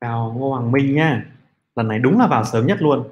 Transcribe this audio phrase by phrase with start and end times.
[0.00, 1.34] Chào Ngô Hoàng Minh nha.
[1.76, 3.08] Lần này đúng là vào sớm nhất luôn.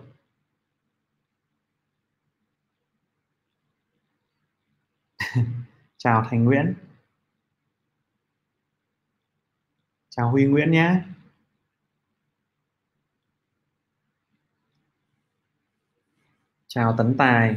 [5.96, 6.74] Chào Thành Nguyễn.
[10.08, 11.02] Chào Huy Nguyễn nhé.
[16.68, 17.56] Chào Tấn Tài.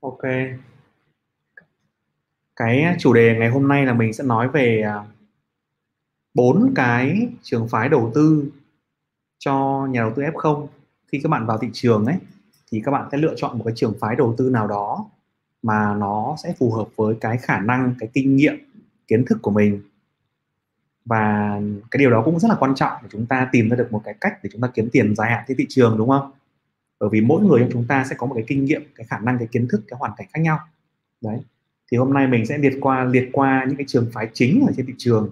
[0.00, 0.22] Ok.
[2.56, 5.04] Cái chủ đề ngày hôm nay là mình sẽ nói về à,
[6.38, 8.50] bốn cái trường phái đầu tư
[9.38, 10.66] cho nhà đầu tư F0
[11.12, 12.16] khi các bạn vào thị trường ấy,
[12.70, 15.06] thì các bạn sẽ lựa chọn một cái trường phái đầu tư nào đó
[15.62, 18.54] mà nó sẽ phù hợp với cái khả năng, cái kinh nghiệm,
[19.08, 19.80] kiến thức của mình.
[21.04, 21.60] Và
[21.90, 24.02] cái điều đó cũng rất là quan trọng để chúng ta tìm ra được một
[24.04, 26.30] cái cách để chúng ta kiếm tiền dài hạn trên thị trường, đúng không?
[27.00, 29.18] Bởi vì mỗi người trong chúng ta sẽ có một cái kinh nghiệm, cái khả
[29.18, 30.58] năng, cái kiến thức, cái hoàn cảnh khác nhau.
[31.20, 31.38] Đấy.
[31.92, 34.72] Thì hôm nay mình sẽ liệt qua liệt qua những cái trường phái chính ở
[34.76, 35.30] trên thị trường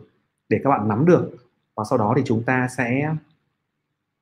[0.49, 1.33] để các bạn nắm được.
[1.75, 3.15] Và sau đó thì chúng ta sẽ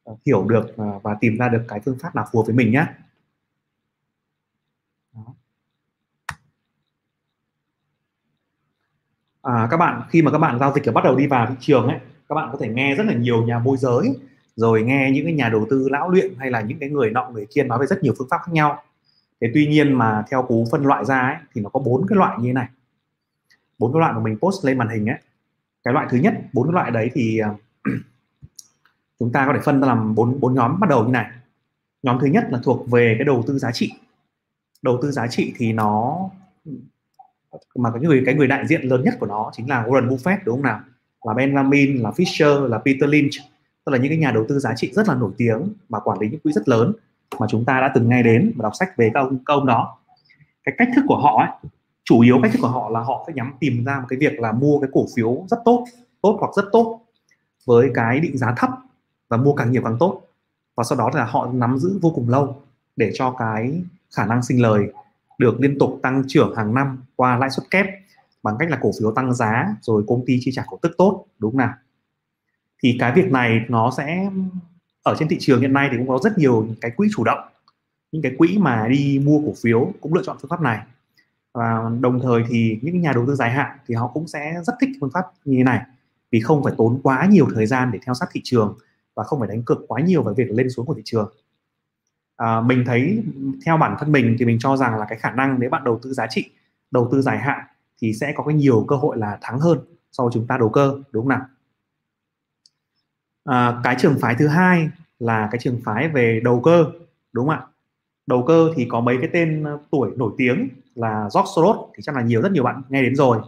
[0.04, 2.54] ờ, hiểu được ờ, và tìm ra được cái phương pháp nào phù hợp với
[2.54, 2.86] mình nhé
[9.42, 11.88] à, các bạn khi mà các bạn giao dịch bắt đầu đi vào thị trường
[11.88, 14.16] ấy các bạn có thể nghe rất là nhiều nhà môi giới
[14.56, 17.30] rồi nghe những cái nhà đầu tư lão luyện hay là những cái người nọ
[17.30, 18.82] người kia nói về rất nhiều phương pháp khác nhau.
[19.40, 22.16] Thế tuy nhiên mà theo cú phân loại ra ấy, thì nó có bốn cái
[22.16, 22.68] loại như thế này.
[23.78, 25.18] Bốn cái loại mà mình post lên màn hình ấy
[25.84, 27.50] cái loại thứ nhất, bốn cái loại đấy thì à,
[29.18, 31.30] chúng ta có thể phân ra làm bốn bốn nhóm, bắt đầu như này.
[32.02, 33.92] Nhóm thứ nhất là thuộc về cái đầu tư giá trị.
[34.82, 36.18] Đầu tư giá trị thì nó,
[37.76, 40.38] mà cái người cái người đại diện lớn nhất của nó chính là Warren Buffett,
[40.44, 40.80] đúng không nào?
[41.24, 43.32] Là Benjamin là Fisher, là Peter Lynch.
[43.84, 46.18] Tức là những cái nhà đầu tư giá trị rất là nổi tiếng và quản
[46.20, 46.92] lý những quỹ rất lớn
[47.40, 49.66] mà chúng ta đã từng nghe đến và đọc sách về các ông các ông
[49.66, 49.98] đó.
[50.64, 51.70] Cái cách thức của họ ấy
[52.04, 54.40] chủ yếu cách thức của họ là họ sẽ nhắm tìm ra một cái việc
[54.40, 55.84] là mua cái cổ phiếu rất tốt
[56.22, 57.00] tốt hoặc rất tốt
[57.64, 58.70] với cái định giá thấp
[59.28, 60.20] và mua càng nhiều càng tốt.
[60.74, 62.62] Và sau đó là họ nắm giữ vô cùng lâu
[62.96, 63.82] để cho cái
[64.16, 64.92] khả năng sinh lời
[65.38, 67.86] được liên tục tăng trưởng hàng năm qua lãi suất kép
[68.42, 71.24] bằng cách là cổ phiếu tăng giá rồi công ty chi trả cổ tức tốt,
[71.38, 71.72] đúng không nào?
[72.82, 74.30] Thì cái việc này nó sẽ,
[75.02, 77.38] ở trên thị trường hiện nay thì cũng có rất nhiều cái quỹ chủ động,
[78.12, 80.78] những cái quỹ mà đi mua cổ phiếu cũng lựa chọn phương pháp này
[81.54, 84.74] và đồng thời thì những nhà đầu tư dài hạn thì họ cũng sẽ rất
[84.80, 85.80] thích phương pháp như thế này.
[86.30, 88.78] Vì không phải tốn quá nhiều thời gian để theo sát thị trường
[89.14, 91.34] và không phải đánh cược quá nhiều vào việc lên xuống của thị trường.
[92.36, 93.22] À, mình thấy
[93.66, 96.00] theo bản thân mình thì mình cho rằng là cái khả năng nếu bạn đầu
[96.02, 96.50] tư giá trị
[96.90, 97.64] đầu tư dài hạn
[97.98, 99.78] thì sẽ có cái nhiều cơ hội là thắng hơn
[100.12, 101.46] so với chúng ta đầu cơ đúng không nào?
[103.44, 104.88] À, cái trường phái thứ hai
[105.18, 106.84] là cái trường phái về đầu cơ
[107.32, 107.66] đúng không ạ?
[108.26, 112.02] Đầu cơ thì có mấy cái tên ờ, tuổi nổi tiếng là George Soros thì
[112.02, 113.38] chắc là nhiều rất nhiều bạn nghe đến rồi.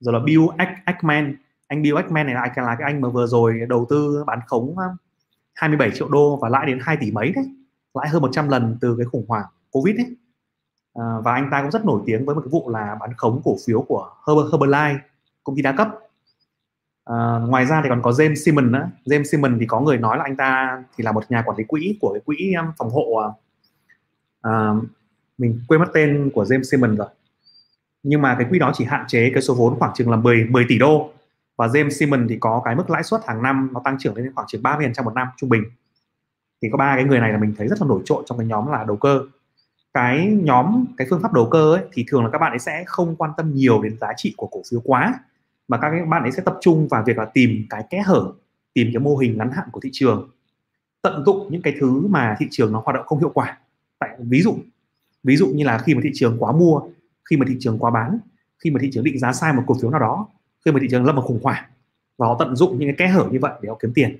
[0.00, 0.42] Rồi là Bill
[0.84, 1.36] Ackman.
[1.66, 4.78] Anh Bill Ackman này là, là cái anh mà vừa rồi đầu tư bán khống
[4.78, 4.84] ờ,
[5.54, 7.44] 27 triệu đô và lãi đến 2 tỷ mấy đấy.
[7.94, 10.06] Lãi hơn 100 lần từ cái khủng hoảng Covid đấy.
[10.94, 13.14] à, ờ, và anh ta cũng rất nổi tiếng với một cái vụ là bán
[13.16, 14.98] khống cổ phiếu của Herbalife
[15.44, 15.88] công ty đa cấp.
[17.04, 18.90] À, ngoài ra thì còn có James Simon nữa.
[19.04, 21.64] James Simon thì có người nói là anh ta thì là một nhà quản lý
[21.64, 23.32] quỹ của cái quỹ phòng hộ
[24.42, 24.72] à,
[25.38, 27.08] mình quên mất tên của James Simon rồi.
[28.02, 30.44] Nhưng mà cái quỹ đó chỉ hạn chế cái số vốn khoảng chừng là 10
[30.44, 31.10] 10 tỷ đô.
[31.56, 34.32] Và James Simon thì có cái mức lãi suất hàng năm nó tăng trưởng lên
[34.34, 35.62] khoảng chừng 30% một năm trung bình.
[36.62, 38.46] Thì có ba cái người này là mình thấy rất là nổi trội trong cái
[38.46, 39.20] nhóm là đầu cơ.
[39.94, 42.84] Cái nhóm cái phương pháp đầu cơ ấy, thì thường là các bạn ấy sẽ
[42.86, 45.14] không quan tâm nhiều đến giá trị của cổ phiếu quá
[45.68, 48.32] mà các bạn ấy sẽ tập trung vào việc là tìm cái kẽ hở
[48.74, 50.30] tìm cái mô hình ngắn hạn của thị trường
[51.02, 53.58] tận dụng những cái thứ mà thị trường nó hoạt động không hiệu quả
[53.98, 54.58] tại ví dụ
[55.24, 56.80] ví dụ như là khi mà thị trường quá mua
[57.30, 58.18] khi mà thị trường quá bán
[58.58, 60.28] khi mà thị trường định giá sai một cổ phiếu nào đó
[60.64, 61.64] khi mà thị trường lâm vào khủng hoảng
[62.18, 64.18] và họ tận dụng những cái kẽ hở như vậy để họ kiếm tiền.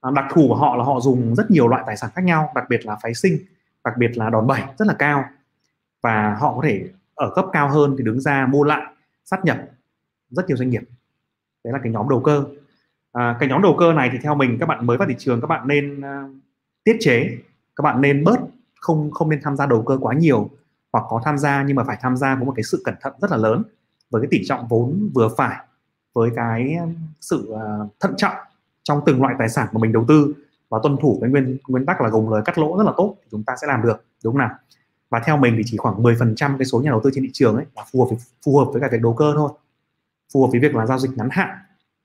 [0.00, 2.52] À, đặc thù của họ là họ dùng rất nhiều loại tài sản khác nhau
[2.54, 3.38] đặc biệt là phái sinh
[3.84, 5.24] đặc biệt là đòn bẩy rất là cao.
[6.02, 8.82] Và họ có thể ở cấp cao hơn thì đứng ra mua lại
[9.24, 9.58] sát nhập
[10.30, 10.82] rất nhiều doanh nghiệp.
[11.64, 12.44] Đấy là cái nhóm đầu cơ.
[13.12, 15.40] À, cái nhóm đầu cơ này thì theo mình các bạn mới vào thị trường
[15.40, 16.30] các bạn nên uh,
[16.84, 17.38] tiết chế
[17.76, 18.40] các bạn nên bớt
[18.80, 20.50] không không nên tham gia đầu cơ quá nhiều
[20.92, 23.12] hoặc có tham gia nhưng mà phải tham gia với một cái sự cẩn thận
[23.20, 23.62] rất là lớn
[24.10, 25.56] với cái tỷ trọng vốn vừa phải
[26.14, 26.78] với cái
[27.20, 28.34] sự ờ, thận trọng
[28.82, 30.34] trong từng loại tài sản mà mình đầu tư.
[30.68, 33.16] Và tuân thủ cái nguyên nguyên tắc là gồng lời cắt lỗ rất là tốt
[33.22, 34.50] thì chúng ta sẽ làm được đúng không nào?
[35.10, 37.56] Và theo mình thì chỉ khoảng 10% cái số nhà đầu tư trên thị trường
[37.56, 39.50] ấy là phù hợp với, phù hợp với cả việc đầu cơ thôi
[40.32, 41.58] phù hợp với việc là giao dịch ngắn hạn.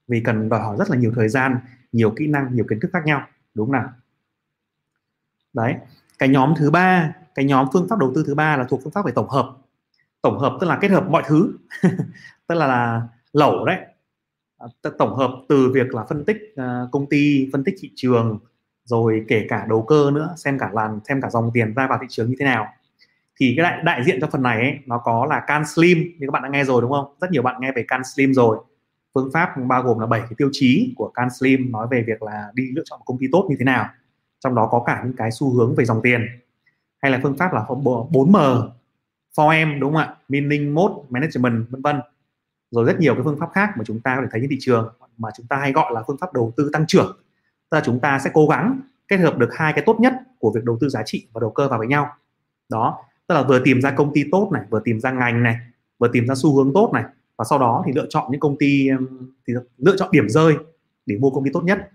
[0.08, 1.58] Vì cần đòi hỏi rất là nhiều thời gian
[1.92, 3.88] nhiều kỹ năng nhiều kiến thức khác nhau đúng không nào?
[5.52, 5.74] Đấy
[6.18, 8.92] cái nhóm thứ ba cái nhóm phương pháp đầu tư thứ ba là thuộc phương
[8.92, 9.56] pháp về tổng hợp.
[10.22, 11.52] Tổng hợp tức là kết hợp mọi thứ
[12.46, 13.02] tức là, là
[13.32, 13.78] lẩu đấy.
[14.58, 14.66] À,
[14.98, 18.38] tổng hợp từ việc là phân tích à, công ty phân tích thị trường
[18.84, 21.98] rồi kể cả đầu cơ nữa xem cả làn xem cả dòng tiền ra vào
[22.00, 22.66] thị trường như thế nào.
[23.36, 26.26] Thì cái đại đại diện cho phần này ấy, nó có là can slim như
[26.26, 27.14] các bạn đã nghe rồi đúng không?
[27.20, 28.58] Rất nhiều bạn nghe về can slim rồi.
[29.14, 32.22] Phương pháp bao gồm là bảy cái tiêu chí của can slim nói về việc
[32.22, 33.88] là đi lựa chọn một công ty tốt như thế nào
[34.44, 36.26] trong đó có cả những cái xu hướng về dòng tiền.
[37.02, 38.68] Hay là phương pháp là 4M
[39.36, 40.16] 4M đúng không ạ?
[40.28, 42.00] Meaning, mode, management, vân vân.
[42.70, 44.56] Rồi rất nhiều cái phương pháp khác mà chúng ta có thể thấy trên thị
[44.60, 47.16] trường, mà chúng ta hay gọi là phương pháp đầu tư tăng trưởng.
[47.70, 50.52] Tức là chúng ta sẽ cố gắng kết hợp được hai cái tốt nhất của
[50.54, 52.08] việc đầu tư giá trị và đầu cơ vào với nhau.
[52.68, 55.56] Đó, tức là vừa tìm ra công ty tốt này, vừa tìm ra ngành này,
[55.98, 57.04] vừa tìm ra xu hướng tốt này,
[57.36, 58.88] và sau đó thì lựa chọn những công ty
[59.46, 60.56] thì lựa chọn điểm rơi
[61.06, 61.90] để mua công ty tốt nhất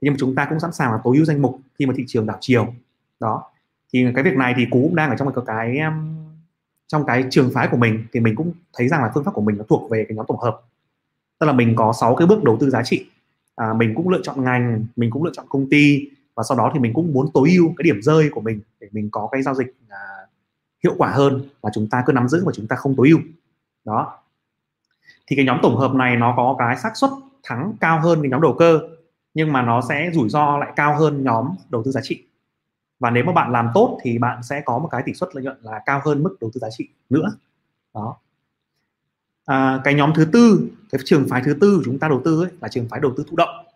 [0.00, 2.04] nhưng mà chúng ta cũng sẵn sàng là tối ưu danh mục khi mà thị
[2.06, 2.74] trường đảo chiều.
[3.20, 3.42] Đó.
[3.92, 6.20] Thì cái việc này thì cú cũng đang ở trong một cái um,
[6.86, 9.42] trong cái trường phái của mình thì mình cũng thấy rằng là phương pháp của
[9.42, 10.60] mình nó thuộc về cái nhóm tổng hợp.
[11.38, 13.06] Tức là mình có 6 cái bước đầu tư giá trị.
[13.56, 16.70] À, mình cũng lựa chọn ngành mình cũng lựa chọn công ty và sau đó
[16.74, 19.42] thì mình cũng muốn tối ưu cái điểm rơi của mình để mình có cái
[19.42, 19.98] giao dịch à,
[20.84, 23.18] hiệu quả hơn và chúng ta cứ nắm giữ và chúng ta không tối ưu.
[23.84, 24.18] Đó.
[25.26, 27.10] Thì cái nhóm tổng hợp này nó có cái xác suất
[27.42, 28.80] thắng cao hơn cái nhóm đầu cơ
[29.34, 32.24] nhưng mà nó sẽ rủi ro lại cao hơn nhóm đầu tư giá trị.
[32.98, 35.44] Và nếu mà bạn làm tốt thì bạn sẽ có một cái tỷ suất lợi
[35.44, 37.32] nhuận là cao hơn mức đầu tư giá trị nữa.
[37.94, 38.16] Đó.
[39.44, 42.50] À, cái nhóm thứ tư cái trường phái thứ tư chúng ta đầu tư ấy,
[42.60, 43.66] là trường phái đầu tư thụ động.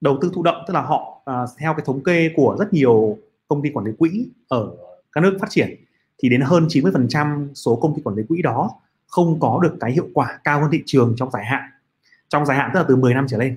[0.00, 3.18] Đầu tư thụ động tức là họ à, theo cái thống kê của rất nhiều
[3.48, 4.70] công ty quản lý quỹ ở
[5.12, 5.74] các nước phát triển
[6.18, 8.70] thì đến hơn 90% số công ty quản lý quỹ đó
[9.06, 11.62] không có được cái hiệu quả cao hơn thị trường trong dài hạn.
[12.28, 13.56] Trong dài hạn tức là từ 10 năm trở lên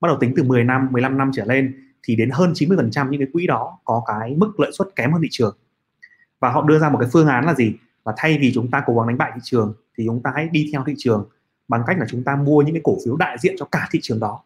[0.00, 3.20] bắt đầu tính từ 10 năm 15 năm trở lên, thì đến hơn 90% những
[3.20, 5.56] cái quỹ đó có cái mức lợi suất kém hơn thị trường.
[6.40, 7.74] Và họ đưa ra một cái phương án là gì?
[8.04, 10.48] Và thay vì chúng ta cố gắng đánh bại thị trường, thì chúng ta hãy
[10.48, 11.28] đi theo thị trường
[11.68, 13.98] bằng cách là chúng ta mua những cái cổ phiếu đại diện cho cả thị
[14.02, 14.42] trường đó.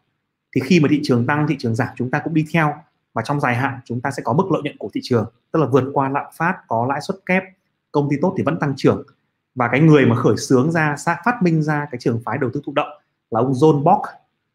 [0.55, 2.73] Thì khi mà thị trường tăng, thị trường giảm, chúng ta cũng đi theo
[3.13, 5.59] và trong dài hạn chúng ta sẽ có mức lợi nhuận của thị trường, tức
[5.59, 7.43] là vượt qua lạm phát, có lãi suất kép,
[7.91, 9.03] công ty tốt thì vẫn tăng trưởng.
[9.55, 10.95] Và cái người mà khởi xướng ra
[11.25, 12.89] phát minh ra cái trường phái đầu tư thụ động
[13.31, 14.01] là ông John Bock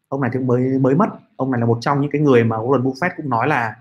[0.09, 1.09] ông này thì mới mới mất.
[1.35, 3.75] Ông này là một trong những cái người mà Warren Buffett cũng nói là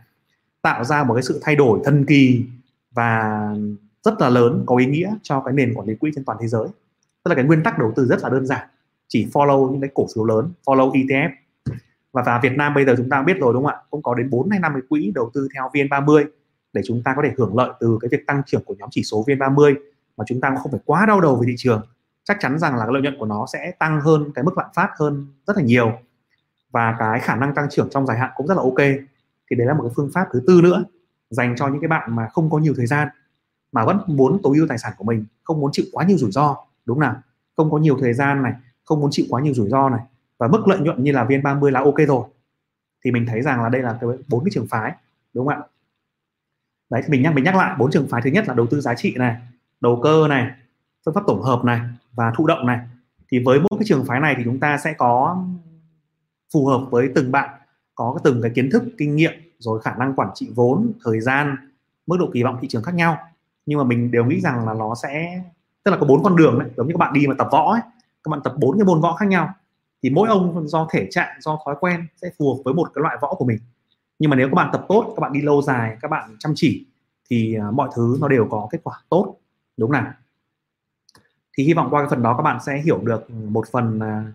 [0.63, 2.45] tạo ra một cái sự thay đổi thần kỳ
[2.91, 3.43] và
[4.03, 6.49] rất là lớn, có ý nghĩa cho cái nền quản lý quỹ trên toàn thế
[6.49, 6.67] giới.
[7.25, 8.69] Tức là cái nguyên tắc đầu tư rất là đơn giản,
[9.09, 11.31] chỉ follow những cái cổ phiếu lớn, follow ETF
[12.13, 13.81] và vào Việt Nam bây giờ chúng ta biết rồi đúng không ạ?
[13.91, 16.25] Cũng có đến 4 hay 5 cái quỹ đầu tư theo VN30
[16.73, 19.03] để chúng ta có thể hưởng lợi từ cái việc tăng trưởng của nhóm chỉ
[19.03, 19.75] số VN30
[20.17, 21.83] mà chúng ta không phải quá đau đầu về thị trường.
[22.25, 24.67] Chắc chắn rằng là cái lợi nhuận của nó sẽ tăng hơn cái mức lạm
[24.75, 25.93] phát hơn rất là nhiều
[26.71, 28.79] và cái khả năng tăng trưởng trong dài hạn cũng rất là ok.
[29.51, 30.85] Thì đấy là một cái phương pháp thứ tư nữa,
[31.31, 33.09] dành cho những cái bạn mà không có nhiều thời gian,
[33.73, 36.31] mà vẫn muốn tối ưu tài sản của mình, không muốn chịu quá nhiều rủi
[36.31, 37.17] ro, đúng nào?
[37.57, 38.53] Không có nhiều thời gian này,
[38.85, 40.01] không muốn chịu quá nhiều rủi ro này,
[40.39, 42.25] và mức lợi nhuận như là viên 30 là ok rồi.
[43.05, 44.93] Thì mình thấy rằng là đây là cái bốn cái trường phái,
[45.35, 45.63] đúng không ạ?
[46.91, 48.81] Đấy, thì mình nhắc mình nhắc lại, bốn trường phái thứ nhất là đầu tư
[48.81, 49.37] giá trị này,
[49.81, 50.51] đầu cơ này,
[51.05, 51.81] phương pháp tổng hợp này
[52.13, 52.81] và thụ động này.
[53.29, 55.45] Thì với mỗi cái trường phái này thì chúng ta sẽ có
[56.53, 57.61] phù hợp với từng bạn
[57.95, 61.57] có từng cái kiến thức kinh nghiệm rồi khả năng quản trị vốn thời gian
[62.07, 63.19] mức độ kỳ vọng thị trường khác nhau.
[63.67, 65.43] Nhưng mà mình đều nghĩ rằng là nó sẽ
[65.85, 67.73] tức là có bốn con đường đấy giống như các bạn đi mà tập võ
[67.73, 67.81] ấy
[68.25, 69.55] các bạn tập bốn cái môn võ khác nhau
[70.03, 73.03] thì mỗi ông do thể trạng do thói quen sẽ phù hợp với một cái
[73.03, 73.59] loại võ của mình.
[74.19, 76.53] Nhưng mà nếu các bạn tập tốt các bạn đi lâu dài các bạn chăm
[76.57, 76.87] chỉ
[77.31, 79.37] thì à, mọi thứ nó đều có kết quả tốt.
[79.77, 80.13] Đúng nào?
[81.57, 84.35] Thì hy vọng qua cái phần đó các bạn sẽ hiểu được một phần uh,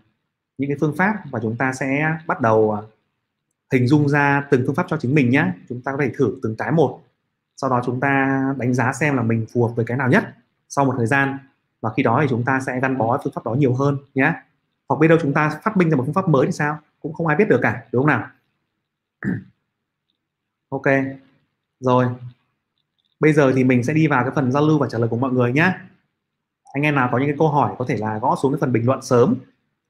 [0.58, 2.82] những cái phương pháp và chúng ta sẽ bắt đầu à,
[3.72, 6.40] hình dung ra từng phương pháp cho chính mình nhé chúng ta có thể thử
[6.44, 7.02] từng cái một,
[7.58, 10.24] sau đó chúng ta đánh giá xem là mình phù hợp với cái nào nhất
[10.70, 11.38] sau một thời gian.
[11.82, 14.34] Và khi đó thì chúng ta sẽ gắn bó phương pháp đó nhiều hơn nhé
[14.90, 16.80] hoặc biết đâu chúng ta phát minh ra một phương pháp mới thì sao?
[17.02, 18.28] Cũng không ai biết được cả, đúng không nào?
[20.70, 20.86] Ok,
[21.80, 22.06] rồi.
[23.20, 25.18] Bây giờ thì mình sẽ đi vào cái phần giao lưu và trả lời của
[25.18, 25.74] mọi người nhé
[26.74, 28.72] anh em nào có những cái câu hỏi có thể là gõ xuống cái phần
[28.72, 29.36] bình luận sớm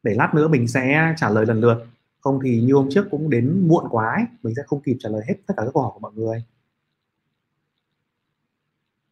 [0.04, 1.86] để lát nữa mình sẽ trả lời lần lượt.
[2.20, 5.10] Không thì như hôm trước cũng đến muộn quá ấy, mình sẽ không kịp trả
[5.10, 6.44] lời hết tất cả các câu hỏi của mọi người.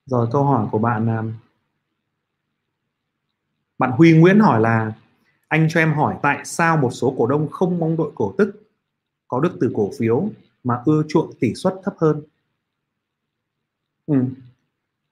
[0.05, 1.23] Rồi câu hỏi của bạn à,
[3.77, 4.93] bạn Huy Nguyễn hỏi là
[5.47, 8.61] anh cho em hỏi tại sao một số cổ đông không mong đợi cổ tức
[9.27, 10.29] có được từ cổ phiếu
[10.63, 12.21] mà ưa chuộng tỷ suất thấp hơn?
[14.07, 14.15] Ừ.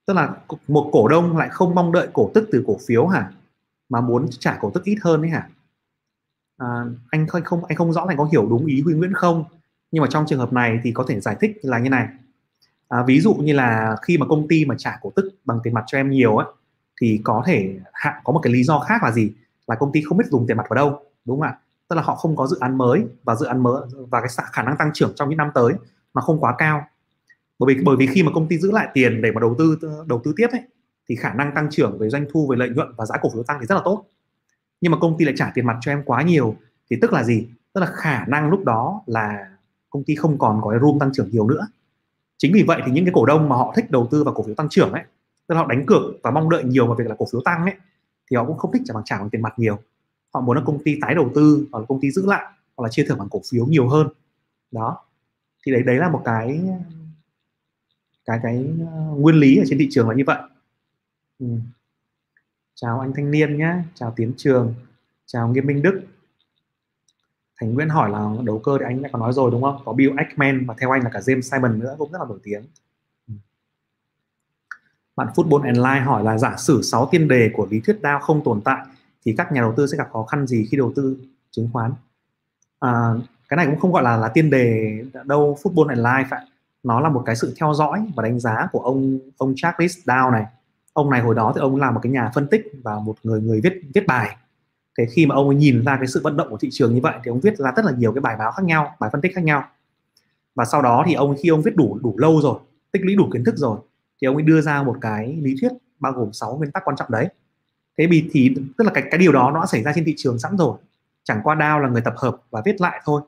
[0.06, 3.32] tức là một cổ đông lại không mong đợi cổ tức từ cổ phiếu hả?
[3.90, 5.50] Mà muốn trả cổ tức ít hơn đấy hả?
[6.60, 6.68] À,
[7.10, 9.44] anh không không anh không rõ là anh có hiểu đúng ý Huy Nguyễn không?
[9.92, 12.08] Nhưng mà trong trường hợp này thì có thể giải thích là như này.
[12.90, 15.74] À, ví dụ như là khi mà công ty mà trả cổ tức bằng tiền
[15.74, 16.48] mặt cho em nhiều ấy
[17.02, 19.32] thì có thể hạ có một cái lý do khác là gì?
[19.68, 21.58] Là công ty không biết dùng tiền mặt vào đâu đúng không ạ?
[21.88, 24.64] Tức là họ không có dự án mới và dự án mới và cái khả
[24.64, 25.74] năng tăng trưởng trong những năm tới
[26.14, 26.84] mà không quá cao.
[27.60, 29.80] Bởi vì bởi vì khi mà công ty giữ lại tiền để mà đầu tư
[30.08, 30.62] đầu tư tiếp ấy
[31.10, 33.44] thì khả năng tăng trưởng về doanh thu về lợi nhuận và giá cổ phiếu
[33.44, 34.06] tăng thì rất là tốt
[34.82, 36.56] nhưng mà công ty lại trả tiền mặt cho em quá nhiều,
[36.90, 37.48] thì tức là gì?
[37.74, 39.50] Tức là khả năng lúc đó là
[39.90, 41.68] công ty không còn có room tăng trưởng nhiều nữa.
[42.38, 44.44] Chính vì vậy thì những cái cổ đông mà họ thích đầu tư vào cổ
[44.44, 45.04] phiếu tăng trưởng ấy,
[45.48, 47.66] tức là họ đánh cược và mong đợi nhiều vào việc là cổ phiếu tăng
[47.66, 47.76] ấy,
[48.32, 49.80] thì họ cũng không thích trả bằng trả bằng tiền mặt nhiều.
[50.34, 52.46] Họ muốn là công ty tái đầu tư hoặc là công ty giữ lại
[52.78, 54.08] hoặc là chia thưởng bằng cổ phiếu nhiều hơn.
[54.72, 54.98] Đó.
[55.66, 56.62] Thì đấy đấy là một cái
[58.26, 60.38] cái cái ờ, nguyên lý ở trên thị trường là như vậy.
[61.40, 61.48] Ừ
[62.82, 64.74] chào anh thanh niên nhé chào tiến trường
[65.26, 66.02] chào nghiêm minh đức.
[67.60, 69.82] Thành nguyễn hỏi là đầu cơ thì anh đã có nói rồi đúng không?
[69.86, 72.40] Có bill ackman và theo anh là cả james simon nữa cũng rất là nổi
[72.44, 72.64] tiếng.
[73.28, 73.34] Ừ.
[75.16, 78.20] Bạn football and line hỏi là giả sử 6 tiên đề của lý thuyết DAO
[78.20, 78.86] không tồn tại
[79.26, 81.18] thì các nhà đầu tư sẽ gặp khó khăn gì khi đầu tư
[81.52, 81.94] chứng khoán?
[82.80, 83.14] À,
[83.50, 86.46] cái này cũng không gọi là là tiên đề đâu football and Line phải
[86.84, 90.32] nó là một cái sự theo dõi và đánh giá của ông ông Charles Dow
[90.32, 90.46] này
[91.00, 93.42] ông này hồi đó thì ông làm một cái nhà phân tích và một người
[93.42, 94.36] người viết viết bài.
[94.98, 97.02] Thế khi mà ông ấy nhìn ra cái sự vận động của thị trường như
[97.02, 99.22] vậy thì ông viết ra rất là nhiều cái bài báo khác nhau, bài phân
[99.22, 99.64] tích khác nhau.
[100.56, 102.60] Và sau đó thì ông, khi ông viết đủ đủ lâu rồi,
[102.92, 103.80] tích lũy đủ kiến thức rồi,
[104.22, 106.98] thì ông ấy đưa ra một cái lý thuyết bao gồm 6 nguyên tắc quan
[106.98, 107.28] trọng đấy.
[107.98, 110.14] Thế vì thì, tức là cái cái điều đó nó đã xảy ra trên thị
[110.18, 110.78] trường sẵn rồi.
[111.24, 113.22] Chẳng qua đao là người tập hợp và viết lại thôi.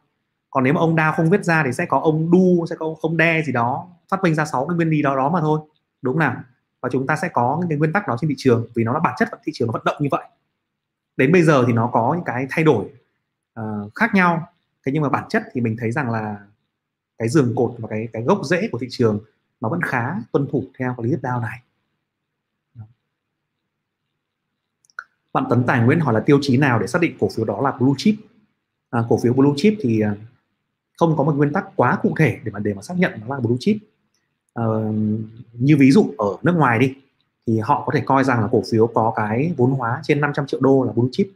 [0.50, 2.96] Còn nếu mà ông đao không viết ra thì sẽ có ông đu, sẽ có
[3.02, 5.60] ông đe gì đó, phát minh ra sáu cái nguyên lý đó đó mà thôi.
[6.02, 6.36] Đúng nào?
[6.82, 8.94] Và chúng ta sẽ có những cái nguyên tắc đó trên thị trường vì nó
[8.94, 10.26] là bản chất của thị trường nó vận động như vậy.
[11.18, 12.86] Đến bây giờ thì nó có những cái thay đổi
[13.60, 14.48] uh, khác nhau.
[14.86, 16.38] Thế nhưng mà bản chất thì mình thấy rằng là
[17.18, 19.20] cái giường cột và cái cái gốc rễ của thị trường
[19.62, 21.62] nó vẫn khá tuân thủ theo cái lý thuyết đao này.
[25.34, 27.62] Bạn Tấn Tài Nguyễn hỏi là tiêu chí nào để xác định cổ phiếu đó
[27.62, 28.16] là blue chip?
[28.90, 30.16] À, cổ phiếu blue chip thì à,
[30.98, 33.36] không có một nguyên tắc quá cụ thể để mà để mà xác nhận nó
[33.36, 33.78] là blue chip.
[34.54, 34.92] Ờ,
[35.54, 36.96] như ví dụ ở nước ngoài đi
[37.48, 40.46] thì họ có thể coi rằng là cổ phiếu có cái vốn hóa trên 500
[40.46, 41.28] triệu đô là blue chip.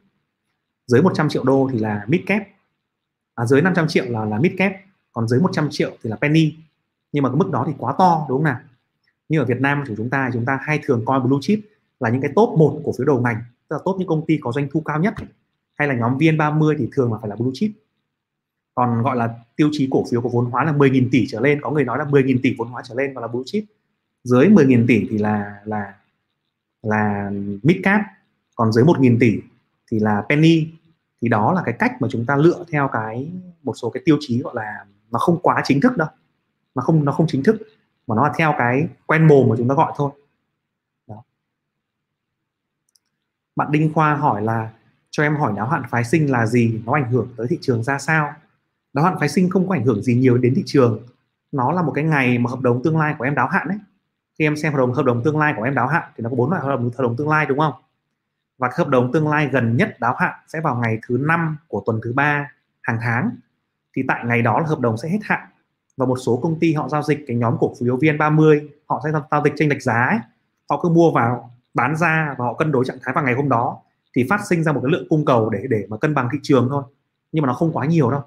[0.88, 2.42] Dưới 100 triệu đô thì là mid cap.
[3.36, 4.72] À, dưới 500 triệu là là mid cap
[5.12, 6.54] còn dưới 100 triệu thì là penny.
[7.12, 8.60] Nhưng mà cái mức đó thì quá to đúng không nào?
[9.30, 11.60] Như ở Việt Nam của chúng ta chúng ta hay thường coi blue chip
[12.00, 14.38] là những cái top một cổ phiếu đầu ngành tức là top những công ty
[14.42, 15.14] có doanh thu cao nhất
[15.76, 17.72] hay là nhóm VN30 thì thường là phải là blue chip
[18.76, 21.62] còn gọi là tiêu chí cổ phiếu có vốn hóa là 10.000 tỷ trở lên,
[21.62, 23.64] có người nói là 10.000 tỷ vốn hóa trở lên và là blue chip.
[24.24, 25.94] Dưới 10.000 tỷ thì là là
[26.82, 27.32] là
[27.64, 28.02] mid cap,
[28.56, 29.40] còn dưới 1.000 tỷ
[29.92, 30.68] thì là penny.
[31.22, 33.32] Thì đó là cái cách mà chúng ta lựa theo cái,
[33.64, 36.08] một số cái tiêu chí gọi là nó không quá chính thức đâu.
[36.76, 37.56] Nó không nó không chính thức,
[38.08, 40.12] mà nó là theo cái quen mồm mà chúng ta gọi thôi.
[43.56, 44.72] Bạn Đinh Khoa hỏi là,
[45.12, 47.84] cho em hỏi đáo hạn phái sinh là gì, nó ảnh hưởng tới thị trường
[47.84, 48.34] ra sao?
[48.96, 51.00] Đáo hạn phái sinh không có ảnh hưởng gì nhiều đến thị trường.
[51.52, 53.78] Nó là một cái ngày mà hợp đồng tương lai của em đáo hạn đấy
[54.40, 56.30] khi em xem hợp đồng hợp đồng tương lai của em đáo hạn thì nó
[56.30, 57.74] có bốn loại hợp đồng hợp đồng tương lai, đúng không?
[58.58, 61.84] Và hợp đồng tương lai gần nhất đáo hạn sẽ vào ngày thứ năm của
[61.86, 63.30] tuần thứ ba hàng tháng.
[63.96, 65.48] Thì tại ngày đó là hợp đồng sẽ hết hạn.
[65.98, 69.12] Và một số công ty họ giao dịch cái nhóm cổ phiếu VN30 họ sẽ
[69.32, 70.20] giao dịch tranh lệch giá ấy.
[70.70, 73.50] họ cứ mua vào, bán ra và họ cân đối trạng thái vào ngày hôm
[73.50, 73.78] đó.
[74.16, 76.40] Thì phát sinh ra một cái lượng cung cầu để để mà cân bằng thị
[76.42, 76.84] trường thôi.
[77.32, 78.24] Nhưng mà nó không quá nhiều đâu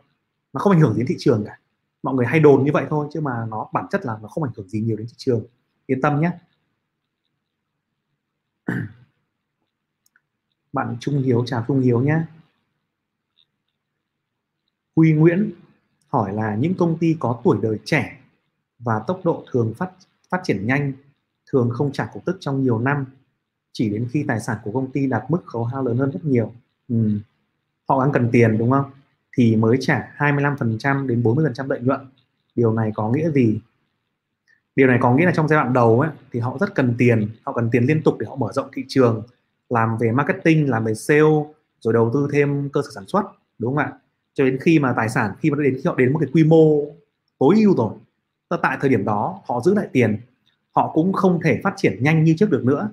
[0.53, 1.59] nó không ảnh hưởng đến thị trường cả.
[2.03, 4.45] Mọi người hay đồn như vậy thôi, chứ mà nó bản chất là nó không
[4.45, 5.47] ảnh hưởng gì nhiều đến thị trường.
[5.87, 6.31] Yên tâm nhé.
[10.73, 12.23] Bạn Trung Hiếu, chào Trung Hiếu nhé.
[14.97, 15.53] Huy Nguyễn
[16.09, 18.21] hỏi là những công ty có tuổi đời trẻ
[18.79, 19.91] và tốc độ thường phát
[20.31, 20.93] phát triển nhanh
[21.53, 23.07] thường không trả cổ tức trong nhiều năm,
[23.73, 26.25] chỉ đến khi tài sản của công ty đạt mức khấu hao lớn hơn rất
[26.25, 26.53] nhiều.
[26.89, 27.11] Ừ.
[27.89, 28.91] họ đang cần tiền, đúng không?
[29.39, 32.01] Thì mới trả 25% đến 40% lợi nhuận.
[32.55, 33.61] Điều này có nghĩa gì?
[34.77, 37.29] Điều này có nghĩa là trong giai đoạn đầu ấy, thì họ rất cần tiền
[37.45, 39.23] họ cần tiền liên tục để họ mở rộng thị trường
[39.69, 41.21] làm về marketing làm về sale
[41.81, 43.23] rồi đầu tư thêm cơ sở sản xuất
[43.59, 43.93] đúng không ạ?
[44.35, 46.45] Cho đến khi mà tài sản khi mà đến khi họ đến một cái quy
[46.45, 46.85] mô
[47.39, 47.93] tối ưu rồi
[48.63, 50.17] tại thời điểm đó họ giữ lại tiền
[50.73, 52.91] họ cũng không thể phát triển nhanh như trước được nữa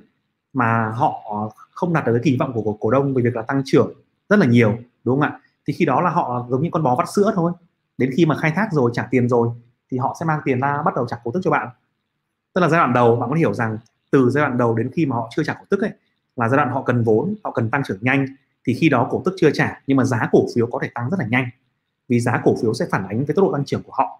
[0.53, 1.23] mà họ
[1.71, 3.93] không đạt được cái kỳ vọng của, cổ đông về việc là tăng trưởng
[4.29, 5.39] rất là nhiều đúng không ạ?
[5.67, 7.51] Thì khi đó là họ giống như con bò vắt sữa thôi.
[7.97, 9.49] Đến khi mà khai thác rồi, trả tiền rồi,
[9.91, 11.69] thì họ sẽ mang tiền ra bắt đầu trả cổ tức cho bạn.
[12.53, 13.77] Tức là giai đoạn đầu, bạn có hiểu rằng
[14.11, 15.91] từ giai đoạn đầu đến khi mà họ chưa trả cổ tức ấy,
[16.35, 18.25] là giai đoạn họ cần vốn, họ cần tăng trưởng nhanh,
[18.67, 21.09] thì khi đó cổ tức chưa trả, nhưng mà giá cổ phiếu có thể tăng
[21.09, 21.49] rất là nhanh,
[22.07, 24.19] vì giá cổ phiếu sẽ phản ánh với tốc độ tăng trưởng của họ.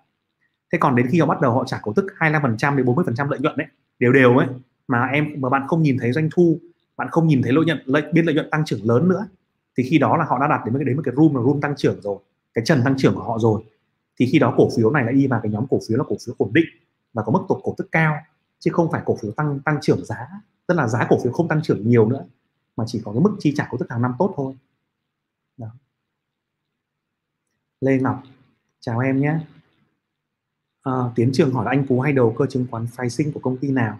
[0.71, 3.39] Thế còn đến khi họ bắt đầu họ trả cổ tức 25% đến 40% lợi
[3.39, 3.67] nhuận đấy
[3.99, 4.47] đều đều ấy,
[4.87, 6.59] mà em, mà bạn không nhìn thấy doanh thu,
[6.97, 9.27] bạn không nhìn thấy lợi nhuận, lợi biên lợi nhuận tăng trưởng lớn nữa
[9.77, 11.41] thì khi đó là họ đã đạt đến một cái đến một cái room là
[11.41, 12.17] room tăng trưởng rồi
[12.53, 13.63] cái trần tăng trưởng của họ rồi.
[14.20, 16.15] Thì khi đó cổ phiếu này lại đi vào cái nhóm cổ phiếu là cổ
[16.25, 16.65] phiếu ổn định
[17.13, 18.17] và có mức tột cổ tức cao
[18.60, 20.27] chứ không phải cổ phiếu tăng tăng trưởng giá.
[20.67, 22.25] Tức là giá cổ phiếu không tăng trưởng nhiều nữa
[22.75, 24.55] mà chỉ có cái mức chi trả cổ tức hàng năm tốt thôi.
[25.58, 25.67] Đó.
[27.82, 28.24] Lê Ngọc
[28.79, 29.39] chào em nhé.
[30.82, 33.39] À, Tiến Trường hỏi là anh Phú hay đầu cơ chứng khoán phái sinh của
[33.39, 34.00] công ty nào?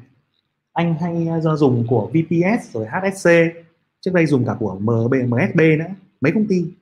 [0.74, 3.30] Anh hay à, do dùng của VPS rồi HSC
[4.06, 5.86] trước đây dùng cả của MB, MSB nữa
[6.22, 6.74] mấy công ty.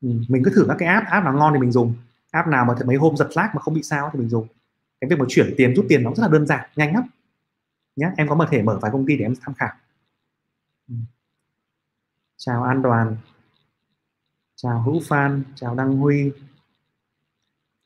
[0.00, 1.94] Ừ, mình cứ thử các cái app app nào ngon thì mình dùng.
[2.30, 4.46] App nào mà mấy hôm giật lag mà không bị sao thì mình dùng.
[5.00, 7.04] Cái việc mà chuyển tiền rút tiền nó rất là đơn giản nhanh lắm.
[7.96, 9.72] Nhé em có mở thể mở vài công ty để em tham khảo.
[10.88, 10.94] Ừ.
[12.36, 13.16] chào An Đoàn.
[14.56, 15.42] Chào Hữu Phan.
[15.54, 16.32] Chào Đăng Huy.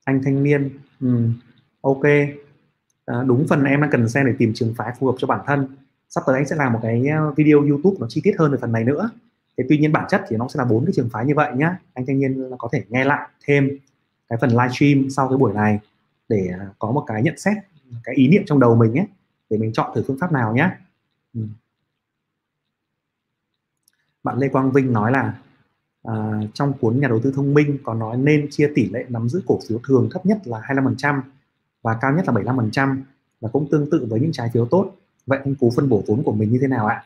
[0.05, 0.79] Anh thanh niên.
[1.01, 1.31] Ừ.
[1.81, 2.05] ok.
[3.07, 5.41] À, đúng phần em đang cần xem để tìm trường phái phù hợp cho bản
[5.47, 5.77] thân
[6.11, 8.59] sắp tới anh sẽ làm một cái ờ, video YouTube nó chi tiết hơn về
[8.61, 9.11] phần này nữa.
[9.59, 11.53] Thế tuy nhiên bản chất thì nó sẽ là bốn cái trường phái như vậy
[11.57, 11.79] nhá.
[11.95, 13.79] Anh thanh niên có thể nghe lại thêm
[14.29, 15.79] cái phần livestream sau cái buổi này
[16.29, 17.57] để ờ, có một cái nhận xét
[18.05, 19.07] cái ý niệm trong đầu mình ấy
[19.51, 20.71] để mình chọn thử phương pháp nào nhé
[21.35, 21.41] ừ.
[24.23, 25.39] bạn Lê Quang Vinh nói là
[26.03, 29.29] à, trong cuốn nhà đầu tư thông minh có nói nên chia tỷ lệ nắm
[29.29, 31.21] giữ cổ phiếu thường thấp nhất là 25%
[31.83, 32.97] và cao nhất là 75%
[33.41, 34.93] và cũng tương tự với những trái phiếu tốt
[35.31, 37.05] vậy anh cú phân bổ vốn của mình như thế nào ạ?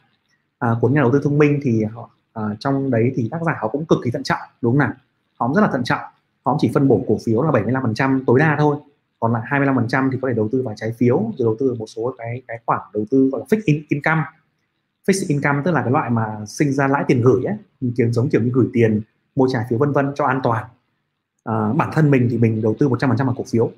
[0.59, 3.57] À, cuốn nhà đầu tư thông minh thì họ à, trong đấy thì tác giả
[3.61, 4.93] họ cũng cực kỳ thận trọng đúng không nào?
[5.39, 6.01] Họ cũng rất là thận trọng.
[6.45, 8.77] Họ chỉ phân bổ cổ phiếu là 75% tối đa thôi.
[9.21, 11.87] Còn lại 25% thì có thể đầu tư vào trái phiếu rồi đầu tư một
[11.87, 14.23] số cái cái khoản đầu tư gọi là fixed in, income.
[15.09, 17.57] Fixed income tức là cái loại mà sinh ra lãi tiền gửi ấy
[17.97, 19.01] kiểu giống kiểu như gửi tiền
[19.37, 20.65] mua trái phiếu vân vân cho an toàn.
[21.45, 23.71] À, bản thân mình thì mình đầu tư 100% vào cổ phiếu.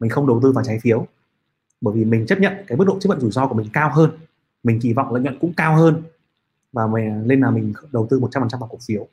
[0.00, 1.06] Mình không đầu tư vào trái phiếu
[1.84, 3.90] bởi vì mình chấp nhận cái mức độ chấp nhận rủi ro của mình cao
[3.94, 4.10] hơn.
[4.62, 6.02] Mình kỳ vọng lợi nhuận cũng cao hơn.
[6.72, 9.08] Và mình, nên là mình đầu tư 100% vào cổ phiếu.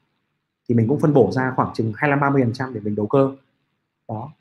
[0.70, 3.08] Thì mình cũng phân bổ ra khoảng chừng 25 30 phần trăm để mình đầu
[3.08, 3.32] cơ.
[4.08, 4.32] Đó.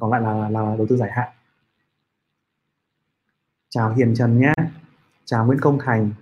[0.00, 1.28] Còn lại là, là đầu tư dài hạn.
[3.68, 4.52] Chào Hiền Trần nhé.
[5.24, 6.12] Chào Nguyễn Công Thành.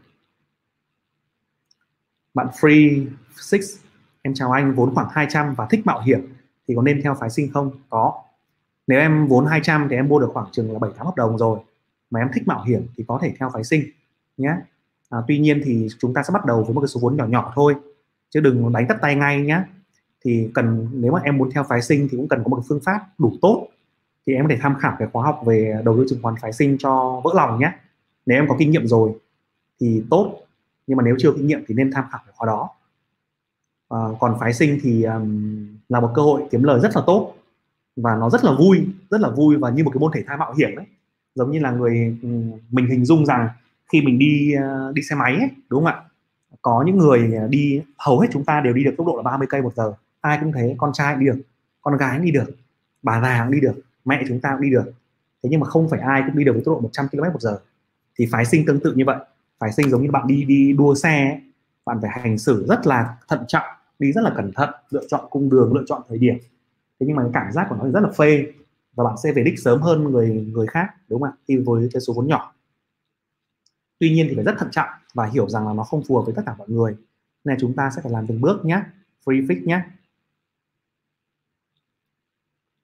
[2.35, 3.79] Bạn Free Six
[4.23, 6.35] em chào anh vốn khoảng 200 và thích mạo hiểm.
[6.69, 7.71] Thì có nên theo phái sinh không?
[7.89, 8.23] Có
[8.91, 11.39] nếu em vốn 200 thì em mua được khoảng chừng là 7 tháng hợp đồng
[11.39, 11.59] rồi.
[12.11, 13.85] Mà em thích mạo hiểm thì có thể theo phái sinh
[14.37, 14.55] nhé.
[15.11, 17.27] À, tuy nhiên thì chúng ta sẽ bắt đầu với một cái số vốn nhỏ
[17.27, 17.75] nhỏ thôi
[18.31, 19.63] chứ đừng đánh tất tay ngay nhé.
[20.25, 22.81] Thì cần nếu mà em muốn theo phái sinh thì cũng cần có một phương
[22.85, 23.69] pháp đủ tốt
[24.27, 26.53] thì em có thể tham khảo cái khóa học về đầu tư chứng khoán phái
[26.53, 27.73] sinh cho vỡ lòng nhé.
[28.27, 29.13] Nếu em có kinh nghiệm rồi
[29.81, 30.41] thì tốt
[30.87, 32.69] nhưng mà nếu chưa kinh nghiệm thì nên tham khảo cái khóa đó.
[33.89, 37.35] À, còn phái sinh thì um, là một cơ hội kiếm lời rất là tốt
[38.03, 40.37] và nó rất là vui rất là vui và như một cái môn thể thao
[40.37, 40.87] mạo hiểm đấy
[41.35, 42.29] giống như là người ừ,
[42.71, 43.49] mình hình dung rằng
[43.93, 46.03] khi mình đi ờ, đi xe máy ấy, đúng không ạ?
[46.63, 49.47] Có những người đi hầu hết chúng ta đều đi được tốc độ là 30
[49.51, 49.93] cây một giờ.
[50.21, 51.41] Ai cũng thế con trai cũng đi được
[51.83, 52.51] con gái cũng đi được
[53.03, 54.93] bà già cũng đi được mẹ chúng ta cũng đi được.
[55.43, 57.41] Thế nhưng mà không phải ai cũng đi được với tốc độ 100 km một
[57.41, 57.59] giờ.
[58.19, 59.17] Thì phái sinh tương tự như vậy.
[59.59, 61.41] Phái sinh giống như bạn đi đi đua xe
[61.87, 63.67] bạn phải hành xử rất là thận trọng
[63.99, 66.35] đi rất là cẩn thận lựa chọn cung đường lựa chọn thời điểm
[67.01, 68.53] thế nhưng mà cái cảm giác của nó thì rất là phê.
[68.95, 71.37] Và bạn sẽ về đích sớm hơn người người khác đúng không ạ?
[71.49, 72.55] Khi với cái số vốn nhỏ.
[73.99, 76.23] Tuy nhiên thì phải rất thận trọng và hiểu rằng là nó không phù hợp
[76.25, 76.97] với tất cả mọi người.
[77.45, 78.83] Nên chúng ta sẽ phải làm từng bước nhé
[79.25, 79.83] free fix nhé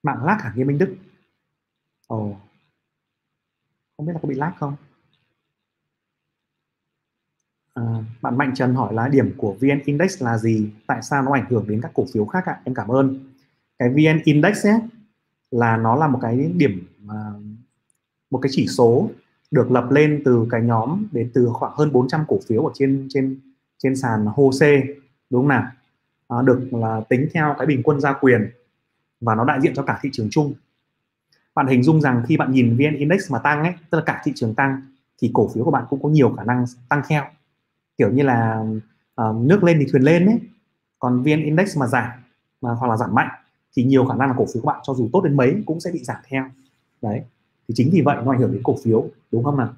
[0.03, 0.97] mạng lag hả Nghiêm Minh Đức?
[2.07, 2.17] Ồ.
[2.17, 2.37] Oh.
[3.97, 4.77] không biết là có bị lag không?
[7.75, 7.83] À,
[8.23, 10.71] bạn Mạnh Trần hỏi là điểm của VN Index là gì?
[10.87, 12.61] Tại sao nó ảnh hưởng đến các cổ phiếu khác ạ?
[12.65, 13.36] Em cảm ơn
[13.79, 14.81] cái VN Index ấy,
[15.51, 16.87] là nó là một cái điểm
[18.31, 19.11] một cái chỉ số
[19.51, 23.07] được lập lên từ cái nhóm đến từ khoảng hơn 400 cổ phiếu ở trên
[23.11, 23.41] trên
[23.79, 24.83] trên sàn HOSE
[25.31, 25.67] đúng không nào?
[26.29, 28.51] À, được là tính theo cái bình quân gia quyền
[29.21, 30.55] và nó đại diện cho cả thị trường chung.
[31.55, 34.23] Bạn hình dung rằng khi bạn nhìn VN Index mà tăng ấy tức là cả
[34.25, 34.83] thị trường tăng
[35.23, 37.25] thì cổ phiếu của bạn cũng có nhiều khả năng tăng theo.
[37.99, 38.65] Kiểu như là
[39.23, 40.41] uh, nước lên thì thuyền lên ấy
[40.99, 42.11] còn VN Index mà giảm
[42.61, 43.29] mà hoặc là giảm mạnh
[43.77, 45.81] thì nhiều khả năng là cổ phiếu của bạn cho dù tốt đến mấy cũng
[45.81, 46.45] sẽ bị giảm theo.
[47.03, 47.23] Đấy
[47.69, 49.75] thì chính vì vậy nó ảnh hưởng đến cổ phiếu đúng không nào?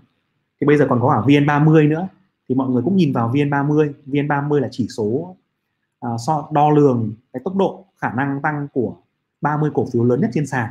[0.61, 2.08] Thì bây giờ còn có cả VN30 nữa
[2.48, 3.92] thì mọi người cũng nhìn vào VN30.
[4.06, 8.96] VN30 là chỉ số uh, so đo lường cái tốc độ khả năng tăng của
[9.40, 10.70] 30 cổ phiếu lớn nhất trên sàn.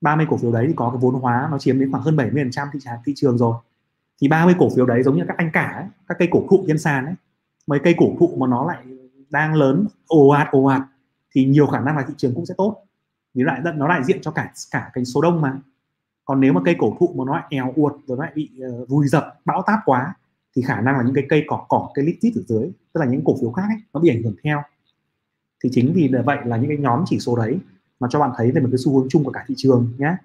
[0.00, 2.66] 30 cổ phiếu đấy thì có cái vốn hóa nó chiếm đến khoảng hơn 70%
[2.72, 3.54] thị trường thị trường rồi.
[4.20, 6.64] Thì 30 cổ phiếu đấy giống như các anh cả ấy, các cây cổ thụ
[6.66, 7.14] trên sàn ấy
[7.66, 8.84] mấy cây cổ thụ mà nó lại
[9.30, 10.82] đang lớn ồ ạt ồ ạt
[11.34, 12.84] thì nhiều khả năng là thị trường cũng sẽ tốt.
[13.34, 15.58] Vì lại nó đại diện cho cả cả cái số đông mà.
[16.24, 18.50] Còn nếu mà cây cổ thụ mà nó lại èo uột rồi nó lại bị
[18.66, 20.14] uh, vùi dập bão táp quá
[20.56, 23.00] thì khả năng là những cái cây cỏ cỏ cây lít tít ở dưới tức
[23.00, 24.62] là những cổ phiếu khác ấy, nó bị ảnh hưởng theo.
[25.64, 27.58] Thì chính vì vậy là những cái nhóm chỉ số đấy
[28.00, 30.16] mà cho bạn thấy về một cái xu hướng chung của cả thị trường nhé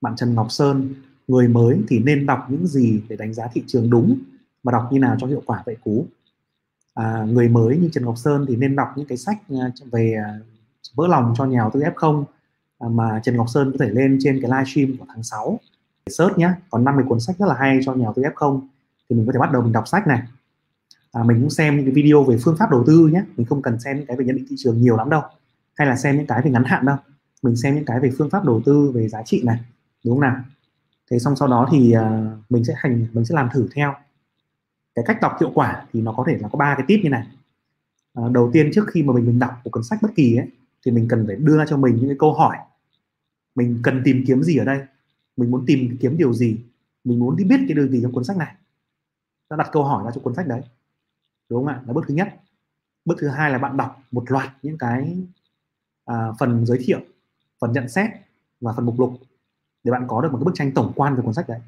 [0.00, 0.94] bạn Trần Ngọc Sơn
[1.28, 4.18] người mới thì nên đọc những gì để đánh giá thị trường đúng
[4.62, 6.06] và đọc như nào cho hiệu quả vậy cú?
[6.94, 10.14] À, người mới như Trần Ngọc Sơn thì nên đọc những cái sách à, về
[10.24, 10.38] à,
[10.94, 12.24] vỡ lòng cho nhà đầu tư F0
[12.80, 15.60] mà Trần Ngọc Sơn có thể lên trên cái livestream của tháng 6
[16.06, 18.60] để search nhé còn 50 cuốn sách rất là hay cho nhà đầu tư F0
[19.10, 20.22] thì mình có thể bắt đầu mình đọc sách này.
[21.12, 23.62] À, mình cũng xem những cái video về phương pháp đầu tư nhé mình không
[23.62, 25.22] cần xem những cái về nhận định thị trường nhiều lắm đâu
[25.74, 26.96] hay là xem những cái về ngắn hạn đâu.
[27.42, 29.58] Mình xem những cái về phương pháp đầu tư về giá trị này
[30.04, 30.36] đúng không nào?
[31.10, 33.94] Thế xong sau đó thì uh, mình sẽ hành mình sẽ làm thử theo
[34.94, 37.10] cái cách đọc hiệu quả thì nó có thể là có ba cái tip như
[37.10, 37.26] này.
[38.14, 40.48] À, đầu tiên trước khi mà mình mình đọc một cuốn sách bất kỳ ấy
[40.86, 42.56] thì mình cần phải đưa ra cho mình những cái câu hỏi.
[43.54, 44.80] Mình cần tìm kiếm gì ở đây?
[45.36, 46.56] Mình muốn tìm kiếm điều gì?
[47.04, 48.54] Mình muốn đi biết cái điều gì trong cuốn sách này?
[49.48, 50.62] Ta đặt câu hỏi ra cho cuốn sách đấy.
[51.48, 51.82] Đúng không ạ?
[51.86, 52.40] Là bước thứ nhất.
[53.04, 55.16] Bước thứ hai là bạn đọc một loạt những cái
[56.04, 57.00] à, phần giới thiệu
[57.60, 58.10] phần nhận xét
[58.60, 59.12] và phần mục lục
[59.84, 61.60] để bạn có được một cái bức tranh tổng quan về cuốn sách đấy.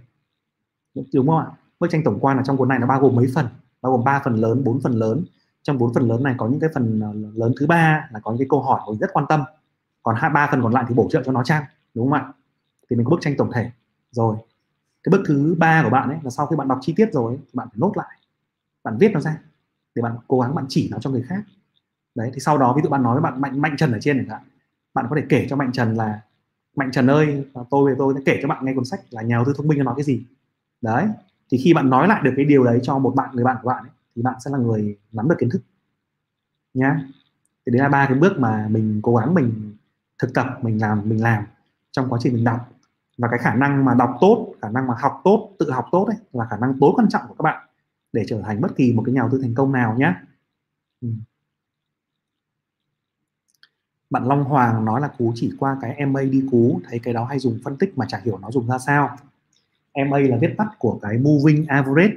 [1.12, 1.46] Đúng không ạ?
[1.80, 3.46] Bức tranh tổng quan ở trong cuốn này nó bao gồm mấy phần,
[3.82, 5.24] bao gồm 3 phần lớn 4 phần lớn.
[5.62, 8.30] Trong bốn phần lớn này có những cái phần ờ, lớn thứ ba là có
[8.30, 9.44] những cái câu hỏi mình rất quan tâm.
[10.02, 12.32] Còn hai, ba phần còn lại thì bổ trợ cho nó trang đúng không ạ?
[12.90, 13.70] Thì mình có bức tranh tổng thể.
[14.10, 14.36] Rồi,
[15.02, 17.36] cái bước thứ ba của bạn ấy là sau khi bạn đọc chi tiết rồi
[17.38, 18.18] thì bạn phải nốt lại.
[18.84, 19.38] Bạn viết nó ra
[19.94, 21.42] để bạn cố gắng bạn chỉ nó cho người khác.
[22.14, 24.18] Đấy, thì sau đó ví dụ bạn nói với bạn mạnh mạnh trần ở trên
[24.18, 24.42] chẳng hạn,
[24.94, 26.20] bạn có thể kể cho mạnh trần là,
[26.76, 29.22] mạnh trần ơi ờ, tôi về tôi sẽ kể cho bạn nghe cuốn sách là
[29.22, 30.22] nhà đầu tư thông minh nó nói cái gì.
[30.82, 31.06] Đấy
[31.50, 33.68] thì khi bạn nói lại được cái điều đấy cho một bạn người bạn của
[33.68, 35.62] bạn ấy, thì bạn sẽ là người nắm được kiến thức.
[36.74, 37.00] Nhá.
[37.66, 39.76] Thì đấy là ba cái bước mà mình cố gắng mình
[40.18, 41.44] thực tập mình làm mình làm
[41.90, 42.68] trong quá trình mình đọc.
[43.18, 46.04] Và cái khả năng mà đọc tốt khả năng mà học tốt tự học tốt
[46.04, 47.68] ấy là khả năng tối quan trọng của các bạn
[48.12, 50.14] để trở thành bất kỳ một cái nhà đầu tư thành công nào nhé
[51.00, 51.08] ừ.
[54.10, 57.24] bạn Long Hoàng nói là cú chỉ qua cái MA đi cú thấy cái đó
[57.24, 59.16] hay dùng phân tích mà chả hiểu nó dùng ra sao.
[60.08, 62.14] MA là viết tắt của cái moving average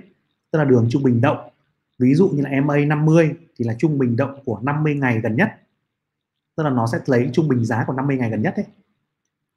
[0.51, 1.49] tức là đường trung bình động.
[1.99, 5.35] Ví dụ như là MA 50 thì là trung bình động của 50 ngày gần
[5.35, 5.49] nhất.
[6.55, 8.65] Tức là nó sẽ lấy trung bình giá của 50 ngày gần nhất ấy.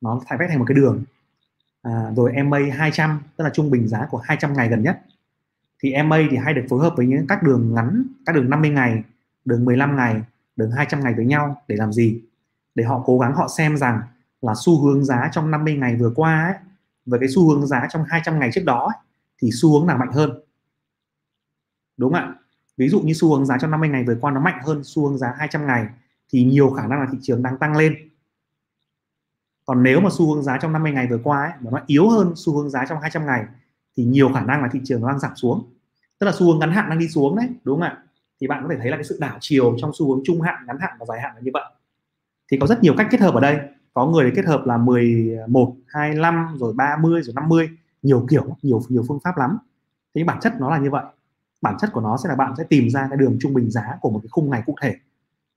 [0.01, 1.05] Nó thay vẽ thành một cái đường.
[1.83, 5.01] À, rồi MA 200 tức là trung bình giá của 200 ngày gần nhất.
[5.83, 8.71] Thì MA thì hay được phối hợp với những các đường ngắn các đường 50
[8.71, 9.03] ngày
[9.45, 10.23] đường 15 ngày
[10.57, 12.21] đường 200 ngày với nhau để làm gì?
[12.75, 14.01] Để họ cố gắng họ xem rằng
[14.43, 16.55] là xu hướng giá trong 50 ngày vừa qua ấy,
[17.07, 19.05] với cái xu hướng giá trong 200 ngày trước đó ấy,
[19.39, 20.31] thì xu hướng nào mạnh hơn?
[21.97, 22.35] Đúng không ạ?
[22.77, 25.09] Ví dụ như xu hướng giá trong 50 ngày vừa qua nó mạnh hơn xu
[25.09, 25.87] hướng giá 200 ngày
[26.29, 27.95] thì nhiều khả năng là thị trường đang tăng lên.
[29.67, 32.11] Còn nếu mà xu hướng giá trong 50 ngày vừa qua ấy, mà nó yếu
[32.11, 33.45] hơn xu hướng giá trong 200 ngày
[33.97, 35.71] thì nhiều khả năng là thị trường nó đang giảm xuống.
[36.19, 37.99] Tức là xu hướng ngắn hạn đang đi xuống đấy đúng không ạ?
[38.41, 40.67] Thì bạn có thể thấy là cái sự đảo chiều trong xu hướng trung hạn
[40.67, 41.65] ngắn hạn và dài hạn là như vậy.
[42.51, 43.59] Thì có rất nhiều cách kết hợp ở đây
[43.95, 47.69] có người kết hợp là 11, 25 rồi 30 rồi 50
[48.03, 49.59] nhiều kiểu nhiều nhiều phương pháp lắm.
[50.15, 51.05] Thế bản chất nó là như vậy.
[51.63, 53.99] Bản chất của nó sẽ là bạn sẽ tìm ra cái đường trung bình giá
[54.01, 54.97] của một cái khung ngày cụ thể.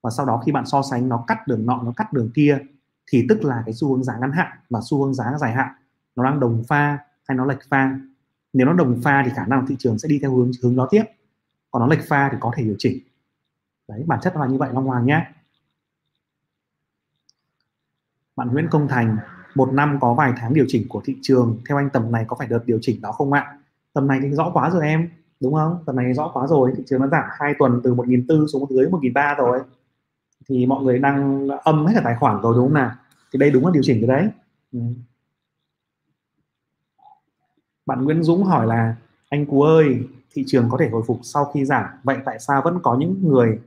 [0.01, 2.57] Và sau đó khi bạn so sánh nó cắt đường nọ nó cắt đường kia
[3.11, 5.69] thì tức là cái xu hướng giá ngắn hạn và xu hướng giá dài hạn
[6.15, 7.99] nó đang đồng pha hay nó lệch pha.
[8.53, 10.87] Nếu nó đồng pha thì khả năng thị trường sẽ đi theo hướng hướng đó
[10.91, 11.03] tiếp.
[11.71, 12.99] Còn nó lệch pha thì có thể điều chỉnh.
[13.87, 15.25] Đấy bản chất nó là như vậy long hoàng nhé
[18.35, 19.17] bạn Nguyễn Công Thành,
[19.55, 21.57] một năm có vài tháng điều chỉnh của thị trường.
[21.69, 23.57] Theo anh, tầm này có phải đợt điều chỉnh đó không ạ?
[23.93, 25.83] Tầm này thì rõ quá rồi em, đúng không?
[25.85, 28.85] Tầm này rõ quá rồi, thị trường nó giảm hai tuần từ 1.400 xuống dưới
[28.85, 29.59] 1.300 rồi.
[30.49, 32.91] Thì mọi người đang âm hết cả tài khoản rồi đúng không nào?
[33.33, 34.29] Thì đây đúng là điều chỉnh cái đấy.
[34.71, 34.79] Ừ.
[37.85, 38.95] bạn Nguyễn Dũng hỏi là,
[39.29, 41.85] anh Cú ơi, thị trường có thể hồi phục sau khi giảm?
[42.03, 43.59] Vậy tại sao vẫn có những người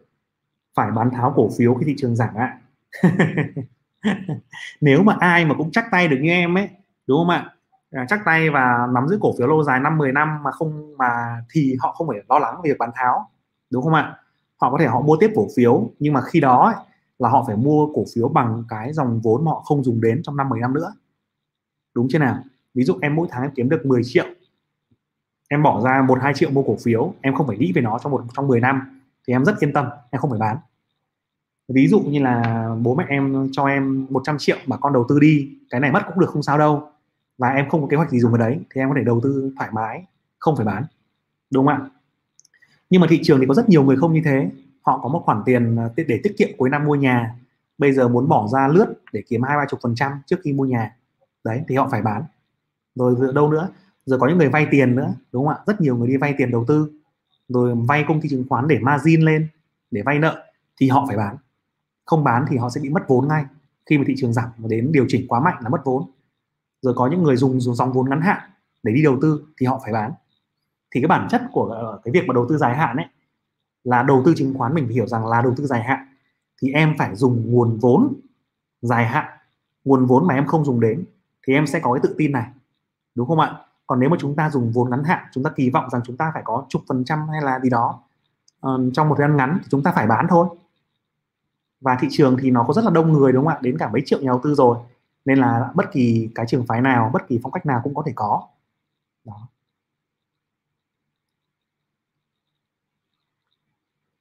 [0.74, 2.59] phải bán tháo cổ phiếu khi thị trường giảm ạ?
[4.81, 6.68] nếu mà ai mà cũng chắc tay được như em ấy
[7.07, 7.51] đúng không ạ?
[7.90, 10.97] À, chắc tay và nắm giữ cổ phiếu lâu dài năm 10 năm mà không
[10.99, 13.31] mà thì họ không phải lo lắng về việc bán tháo
[13.71, 14.16] đúng không ạ?
[14.61, 16.85] Họ có thể họ mua tiếp cổ phiếu nhưng mà khi đó ấy,
[17.18, 20.23] là họ phải mua cổ phiếu bằng cái dòng vốn mà họ không dùng đến
[20.23, 20.92] trong năm 10 năm nữa.
[21.94, 22.38] Đúng chưa nào?
[22.75, 24.25] Ví dụ em mỗi tháng em kiếm được 10 triệu
[25.49, 27.99] em bỏ ra một hai triệu mua cổ phiếu em không phải nghĩ về nó
[27.99, 30.57] trong một trong 10 năm thì em rất yên tâm em không phải bán
[31.68, 35.18] ví dụ như là bố mẹ em cho em 100 triệu mà con đầu tư
[35.20, 36.90] đi cái này mất cũng được không sao đâu.
[37.38, 39.20] Và em không có kế hoạch gì dùng vào đấy thì em có thể đầu
[39.22, 40.04] tư thoải mái
[40.38, 40.85] không phải bán.
[41.50, 41.90] Đúng không ạ?
[42.90, 44.50] Nhưng mà thị trường thì có rất nhiều người không như thế.
[44.83, 47.35] Họ có một khoản tiền à, để tiết kiệm cuối năm mua nhà.
[47.78, 50.52] Bây giờ muốn bỏ ra lướt để kiếm hai ba chục phần trăm trước khi
[50.52, 50.96] mua nhà.
[51.44, 52.22] Đấy thì họ phải bán.
[52.94, 53.68] Rồi đâu nữa?
[54.07, 55.62] Giờ có những người vay tiền nữa đúng không ạ?
[55.66, 56.90] Rất nhiều người đi vay tiền đầu tư.
[57.48, 59.48] Rồi vay công ty chứng khoán để margin lên
[59.90, 60.44] để vay nợ
[60.81, 61.37] thì họ phải bán
[62.09, 63.44] không bán thì họ sẽ bị mất vốn ngay.
[63.87, 66.11] Khi mà thị trường giảm và đến điều chỉnh quá mạnh là mất vốn.
[66.83, 68.51] Rồi có những người dùng dùng dòng vốn ngắn hạn
[68.83, 70.12] để đi đầu tư thì họ phải bán.
[70.94, 73.07] Thì cái bản chất của ờ, cái việc mà đầu tư dài hạn ấy
[73.85, 76.07] là đầu tư chứng khoán mình phải hiểu rằng là đầu tư dài hạn
[76.62, 78.14] thì em phải dùng nguồn vốn
[78.81, 79.38] dài hạn.
[79.85, 81.05] Nguồn vốn mà em không dùng đến
[81.47, 82.47] thì em sẽ có cái tự tin này
[83.14, 83.57] đúng không ạ?
[83.87, 86.16] Còn nếu mà chúng ta dùng vốn ngắn hạn chúng ta kỳ vọng rằng chúng
[86.16, 88.01] ta phải có chục phần trăm hay là gì đó
[88.66, 90.49] uh, trong một thời gian ngắn thì chúng ta phải bán thôi
[91.80, 93.58] và thị trường thì nó có rất là đông người, đúng không ạ?
[93.62, 94.78] Đến cả mấy triệu nhà đầu tư rồi.
[95.24, 98.02] Nên là bất kỳ cái trường phái nào, bất kỳ phong cách nào cũng có
[98.06, 98.42] thể có.
[99.24, 99.48] Đó.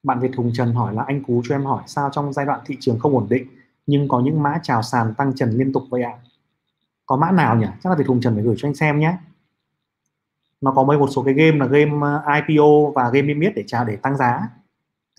[0.04, 2.60] Bạn Việt Hùng Trần hỏi là, anh Cú cho em hỏi sao trong giai đoạn
[2.66, 3.48] thị trường không ổn định,
[3.88, 6.12] nhưng có những mã chào sàn tăng trần liên tục vậy ạ?
[6.24, 6.28] À?
[7.08, 7.68] có mã nào nhỉ?
[7.84, 9.18] Chắc là Việt Hùng Trần phải gửi cho anh xem nhé.
[10.62, 13.56] Nó có mấy một số cái game là game ờ, IPO và game niêm yết
[13.56, 14.50] để chào, để tăng giá.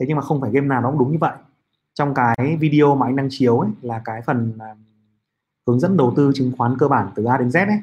[0.01, 1.33] Thế nhưng mà không phải game nào nó cũng đúng như vậy
[1.99, 4.79] trong cái video mà anh đang chiếu ấy, là cái phần uh,
[5.67, 7.79] hướng dẫn đầu tư chứng khoán cơ bản từ A đến Z ấy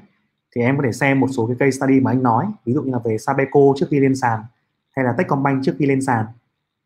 [0.55, 2.51] thì em có thể xem một số cái case study mà anh nói.
[2.65, 4.43] Ví dụ như là về Sabeco trước khi lên sàn
[4.91, 6.25] hay là Techcombank trước khi lên sàn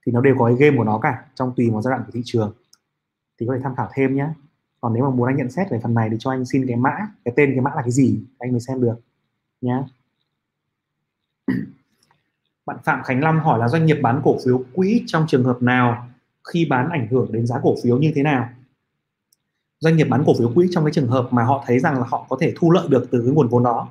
[0.05, 2.11] thì nó đều có cái game của nó cả trong tùy một giai đoạn của
[2.13, 2.53] thị trường.
[3.39, 4.27] Thì có thể tham khảo thêm nhé.
[4.81, 6.75] Còn nếu mà muốn anh nhận xét về phần này thì cho anh xin cái
[6.75, 8.95] mã cái tên cái mã là cái gì anh mới xem được
[9.61, 9.83] nhé.
[12.65, 15.61] Bạn Phạm Khánh Long hỏi là doanh nghiệp bán cổ phiếu quỹ trong trường hợp
[15.61, 16.08] nào?
[16.53, 18.49] Khi bán ảnh hưởng đến giá cổ phiếu như thế nào?
[19.79, 22.03] Doanh nghiệp bán cổ phiếu quỹ trong cái trường hợp mà họ thấy rằng là
[22.07, 23.87] họ có thể thu lợi được từ cái nguồn vốn đó.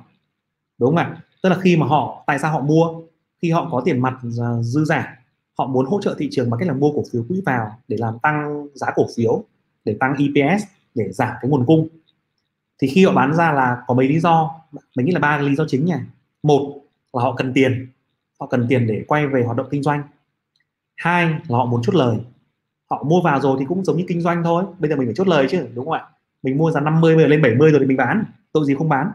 [0.77, 1.21] Đúng không ạ?
[1.43, 3.01] Tức là khi mà họ, tại sao họ mua?
[3.41, 5.19] Khi họ có tiền mặt à, dư giả,
[5.57, 7.97] họ muốn hỗ trợ thị trường bằng cách là mua cổ phiếu quỹ vào để
[7.99, 9.43] làm tăng giá cổ phiếu,
[9.85, 10.63] để tăng EPS
[10.95, 11.87] để giảm cái nguồn cung.
[12.81, 14.61] Thì khi họ bán ra là có mấy lý do?
[14.95, 15.93] Mình nghĩ là ba lý do chính nhỉ
[16.43, 16.81] một
[17.13, 17.87] là họ cần tiền.
[18.39, 20.03] Họ cần tiền để quay về hoạt động kinh doanh.
[20.95, 22.17] Hai là họ muốn chốt lời
[22.89, 24.63] họ mua vào rồi thì cũng giống như kinh doanh thôi.
[24.79, 26.05] Bây giờ mình phải chốt lời chứ đúng không ạ?
[26.43, 28.23] Mình mua giá 50 bây giờ lên 70 rồi thì mình bán.
[28.51, 29.11] Tội gì không bán?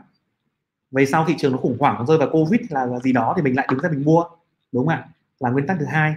[0.91, 3.35] Về sau thị trường nó khủng hoảng nó rơi vào covid là, là gì đó
[3.37, 4.25] thì mình lại đứng ra mình mua
[4.73, 5.09] đúng không ạ?
[5.41, 6.15] Là nguyên tắc thứ hai.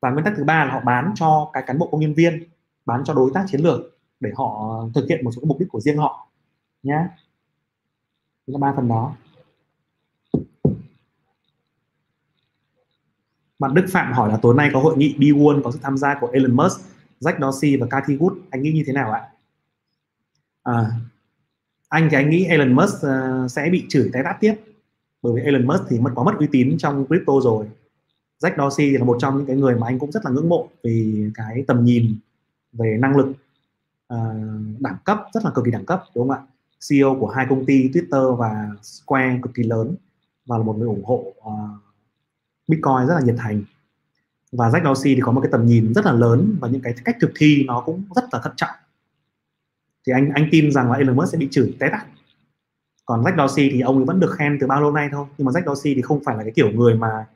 [0.00, 2.44] Và nguyên tắc thứ ba là họ bán cho cái cán bộ công nhân viên
[2.86, 3.80] bán cho đối tác chiến lược
[4.20, 6.28] để họ thực hiện một số mục đích của riêng họ
[6.82, 6.98] nhé
[8.46, 9.12] đó là ba phần đó.
[13.58, 15.22] Bạn Đức Phạm hỏi là tối nay có hội nghị b
[15.64, 16.80] có sự tham gia của Elon Musk,
[17.20, 18.34] Jack Dorsey và Cathy Wood.
[18.50, 19.22] Anh nghĩ như thế nào ạ?
[20.62, 20.90] À,
[21.88, 24.54] anh thì anh nghĩ Elon Musk uh, sẽ bị chửi tái tát tiếp
[25.22, 27.66] bởi vì Elon Musk thì mất quá mất uy tín trong crypto rồi.
[28.42, 30.48] Jack Dorsey thì là một trong những cái người mà anh cũng rất là ngưỡng
[30.48, 32.16] mộ vì cái tầm nhìn
[32.72, 33.26] về năng lực
[34.14, 36.42] uh, đẳng cấp rất là cực kỳ đẳng cấp đúng không ạ?
[36.88, 39.96] CEO của hai công ty Twitter và Square cực kỳ lớn
[40.46, 41.84] và là một người ủng hộ uh,
[42.68, 43.62] Bitcoin rất là nhiệt thành.
[44.52, 46.94] Và Jack Dorsey thì có một cái tầm nhìn rất là lớn và những cái
[47.04, 48.76] cách thực thi nó cũng rất là thận trọng.
[50.06, 52.06] Thì anh anh tin rằng là Elon Musk sẽ bị chửi té tát
[53.06, 55.26] còn Jack Dorsey thì ông ấy vẫn được khen từ bao lâu nay thôi.
[55.38, 57.26] Nhưng mà Jack Dorsey thì không phải là cái kiểu người mà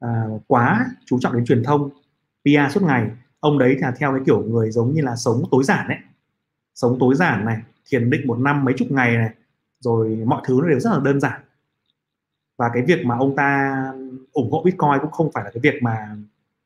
[0.00, 1.90] à, quá chú trọng đến truyền thông
[2.44, 3.10] PR suốt ngày.
[3.40, 5.98] Ông đấy thì theo cái kiểu người giống như là sống tối giản đấy
[6.74, 7.58] sống tối giản này
[7.90, 9.30] thiền định một năm mấy chục ngày này
[9.80, 11.40] rồi mọi thứ nó đều rất là đơn giản
[12.56, 13.74] và cái việc mà ông ta
[14.32, 16.16] ủng hộ bitcoin cũng không phải là cái việc mà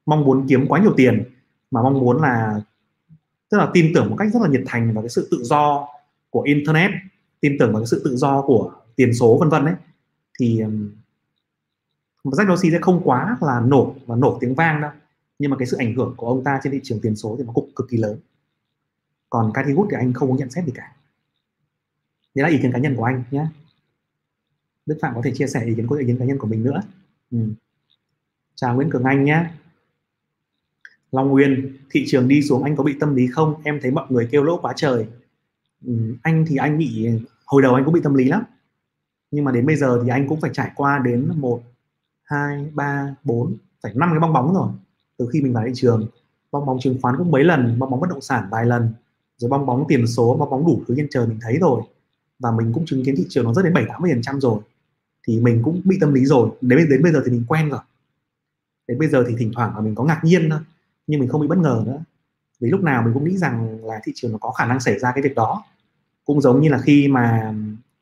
[0.07, 1.25] mong muốn kiếm quá nhiều tiền,
[1.71, 2.61] mà mong muốn là
[3.51, 5.89] tức là tin tưởng một cách rất là nhiệt thành vào cái sự tự do
[6.31, 6.91] của internet,
[7.41, 9.75] tin tưởng vào cái sự tự do của tiền số, vân vân đấy
[10.39, 10.63] thì
[12.25, 14.91] Jack Dorsey sẽ không quá là nổ và nổ tiếng vang đâu.
[15.39, 17.45] Nhưng mà cái sự ảnh hưởng của ông ta trên thị trường tiền số thì
[17.45, 18.19] nó cũng cực kỳ lớn.
[19.31, 20.93] Còn Cathy Wood thì anh không có nhận xét gì cả.
[22.35, 23.47] Đấy là ý kiến cá nhân của anh nhé.
[24.89, 26.63] Đức Phạm có thể chia sẻ ý kiến của ý kiến cá nhân của mình
[26.63, 26.81] nữa.
[27.31, 27.39] Ừ.
[28.55, 29.45] chào Nguyễn Cường Anh nhé
[31.13, 33.55] Long Nguyên, thị trường đi xuống anh có bị tâm lý không?
[33.65, 35.07] Em thấy mọi người kêu lỗ quá trời.
[35.85, 35.93] Ừ.
[36.23, 37.09] anh thì anh bị,
[37.45, 38.43] hồi đầu anh cũng bị tâm lý lắm.
[39.31, 41.63] Nhưng mà đến bây giờ thì anh cũng phải trải qua đến một,
[42.23, 44.69] hai, ba, bốn, phải năm cái bong bóng rồi.
[45.17, 46.07] Từ khi mình vào thị trường,
[46.53, 48.93] bong bóng chứng khoán cũng mấy lần, bong bóng bất động sản vài lần,
[49.37, 51.83] rồi bong bóng tiền số, bong bóng đủ thứ trên trời mình thấy rồi.
[52.39, 54.41] Và mình cũng chứng kiến thị trường nó rất đến bảy tám mươi phần trăm
[54.41, 54.61] rồi
[55.29, 56.51] thì mình cũng bị tâm lý rồi.
[56.61, 57.81] Đến đến bây giờ thì mình quen rồi.
[58.89, 60.61] Đến bây giờ thì thỉnh thoảng là mình có ngạc nhiên thôi,
[61.07, 61.99] nhưng mình không bị bất ngờ nữa.
[62.61, 64.99] Vì lúc nào mình cũng nghĩ rằng là thị trường nó có khả năng xảy
[64.99, 65.65] ra cái việc đó.
[66.25, 67.55] Cũng giống như là khi mà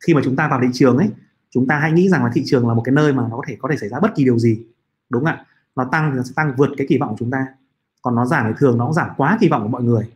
[0.07, 1.09] khi mà chúng ta vào thị trường ấy,
[1.51, 3.43] chúng ta hãy nghĩ rằng là thị trường là một cái nơi mà nó có
[3.49, 4.59] thể có thể xảy ra bất kỳ điều gì.
[5.11, 5.47] Đúng không ạ?
[5.77, 7.47] Nó tăng thì nó sẽ tăng vượt cái kỳ vọng của chúng ta.
[8.03, 10.11] Còn nó giảm thì thường nó cũng giảm quá kỳ vọng của mọi người.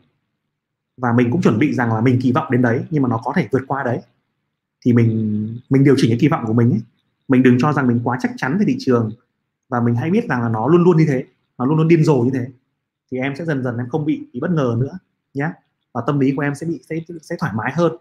[0.96, 3.20] Và mình cũng chuẩn bị rằng là mình kỳ vọng đến đấy, nhưng mà nó
[3.24, 4.00] có thể vượt qua đấy.
[4.84, 6.80] Thì mình mình điều chỉnh cái kỳ vọng của mình ấy
[7.30, 9.10] mình đừng cho rằng mình quá chắc chắn về thị trường.
[9.68, 11.24] Và mình hay biết rằng là nó luôn luôn như thế
[11.58, 12.46] nó luôn luôn điên rồ như thế.
[13.10, 14.98] Thì em sẽ dần dần em không bị, bị bất ngờ nữa
[15.34, 15.50] nhé
[15.92, 17.92] và tâm lý của em sẽ bị sẽ sẽ thoải mái hơn.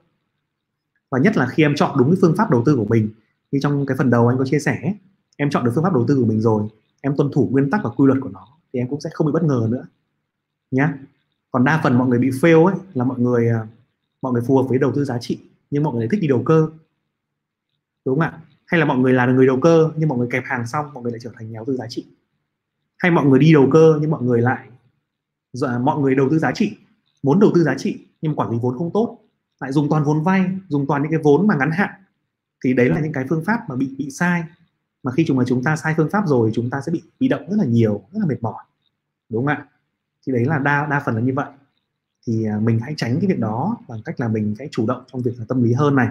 [1.11, 3.09] Và nhất là khi em chọn đúng cái phương pháp đầu tư của mình.
[3.51, 4.93] Như trong cái phần đầu anh có chia sẻ
[5.37, 6.63] em chọn được phương pháp đầu tư của mình rồi
[7.01, 9.27] em tuân thủ nguyên tắc và quy luật của nó thì em cũng sẽ không
[9.27, 9.85] bị bất ngờ nữa
[10.71, 10.87] nhé
[11.51, 13.67] còn đa phần mọi người bị fail ấy là mọi người à,
[14.21, 15.39] mọi người phù hợp với đầu tư giá trị
[15.71, 16.69] nhưng mọi người thích đi đầu cơ.
[18.05, 18.41] Đúng không ạ?
[18.69, 21.03] Hay là mọi người là người đầu cơ, nhưng mọi người kẹp hàng xong, mọi
[21.03, 22.05] người lại trở thành nhà đầu tư giá trị?
[22.97, 24.67] Hay mọi người đi đầu cơ, nhưng mọi người lại
[25.81, 26.77] mọi người đầu tư giá trị
[27.23, 29.17] muốn đầu tư giá trị, nhưng quản lý vốn không tốt,
[29.59, 31.89] lại dùng toàn vốn vay, dùng toàn những cái vốn mà ngắn hạn?
[32.63, 34.43] Thì đấy là những cái phương pháp mà bị bị sai.
[35.03, 37.27] Mà khi chúng, mà chúng ta sai phương pháp rồi, chúng ta sẽ bị bị
[37.27, 38.63] động rất là nhiều, rất là mệt mỏi.
[39.29, 39.65] Đúng không ạ?
[40.27, 41.45] Thì đấy là đa đa phần là như vậy.
[42.27, 45.03] Thì à, mình hãy tránh cái việc đó bằng cách là mình sẽ chủ động
[45.11, 46.07] trong việc là tâm lý hơn này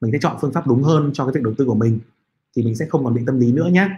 [0.00, 1.98] mình sẽ chọn phương pháp đúng hơn cho cái việc đầu tư của mình
[2.56, 3.88] thì mình sẽ không còn bị tâm lý nữa nhé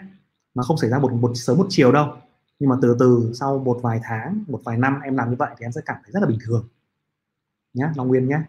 [0.55, 2.17] nó không xảy ra một một sớm một chiều đâu.
[2.59, 5.51] Nhưng mà từ từ sau một vài tháng một vài năm em làm như vậy
[5.59, 6.69] thì em sẽ cảm thấy rất là bình thường.
[7.75, 8.41] Nhé Long Nguyên nhé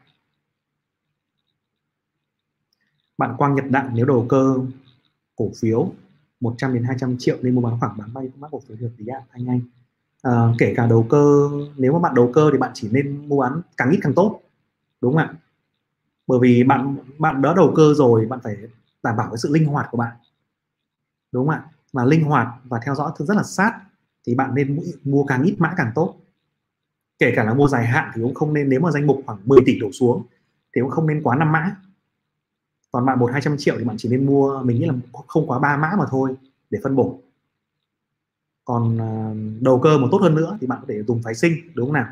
[3.17, 4.57] bạn Quang Nhật Đặng nếu đầu cơ
[5.35, 5.91] cổ phiếu
[6.39, 8.91] 100 đến 200 triệu nên mua bán khoảng bán bao nhiêu mắc cổ phiếu được
[8.97, 9.61] thì ạ anh anh.
[10.21, 13.41] À, kể cả đầu cơ nếu mà bạn đầu cơ thì bạn chỉ nên mua
[13.41, 14.41] bán càng ít càng tốt
[15.01, 15.33] đúng không ạ?
[16.31, 18.57] Bởi vì bạn bạn đã đầu cơ rồi, bạn phải
[19.03, 20.15] đảm bảo cái sự linh hoạt của bạn.
[21.31, 21.65] Đúng không ạ?
[21.93, 23.79] Mà linh hoạt và theo dõi rất là sát
[24.27, 26.15] thì bạn nên mua càng ít mã càng tốt.
[27.19, 29.39] Kể cả là mua dài hạn thì cũng không nên, nếu mà danh mục khoảng
[29.45, 30.23] 10 tỷ đổ xuống
[30.75, 31.75] thì cũng không nên quá năm mã.
[32.91, 34.93] Còn bạn một hai trăm triệu thì bạn chỉ nên mua, mình nghĩ là
[35.27, 36.35] không quá ba mã mà thôi
[36.69, 37.19] để phân bổ.
[38.65, 41.53] Còn à, đầu cơ một tốt hơn nữa thì bạn có thể dùng phái sinh,
[41.73, 42.07] đúng không nào?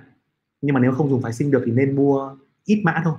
[0.61, 3.13] Nhưng mà nếu không dùng phái sinh được thì nên mua ít mã thôi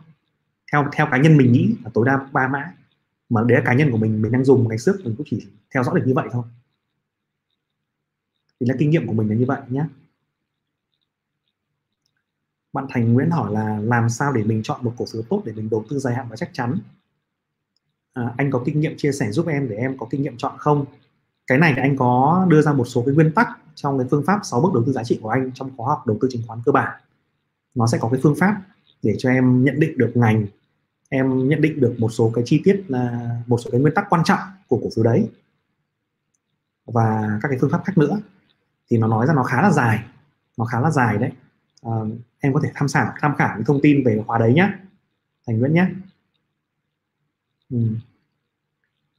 [0.73, 2.73] theo theo cá nhân mình nghĩ là tối đa ba mã.
[3.29, 5.47] Mà đấy là cá nhân của mình mình đang dùng ngày trước mình cũng chỉ
[5.75, 6.45] theo dõi được như vậy thôi.
[8.61, 9.85] Thì là kinh nghiệm của mình là như vậy nhé
[12.73, 15.53] bạn Thành Nguyễn hỏi là làm sao để mình chọn một cổ phiếu tốt để
[15.53, 16.79] mình đầu tư dài hạn và chắc chắn?
[18.13, 20.53] À, anh có kinh nghiệm chia sẻ giúp em để em có kinh nghiệm chọn
[20.59, 20.85] không?
[21.47, 24.25] Cái này thì anh có đưa ra một số cái nguyên tắc trong cái phương
[24.27, 26.43] pháp 6 bước đầu tư giá trị của anh trong khóa học đầu tư chứng
[26.47, 27.01] khoán cơ bản.
[27.75, 28.63] Nó sẽ có cái phương pháp
[29.03, 30.47] để cho em nhận định được ngành
[31.11, 34.07] em nhận định được một số cái chi tiết là một số cái nguyên tắc
[34.11, 35.31] quan trọng của cổ phiếu đấy.
[36.87, 38.21] Và các cái phương pháp khác nữa.
[38.91, 40.05] Thì nó nói ra nó khá là dài.
[40.57, 41.31] Nó khá là dài đấy.
[41.83, 41.93] À,
[42.41, 44.73] em có thể tham khảo tham khảo những thông tin về khóa đấy nhé
[45.47, 45.87] thành nguyễn nhé
[47.71, 47.79] ừ.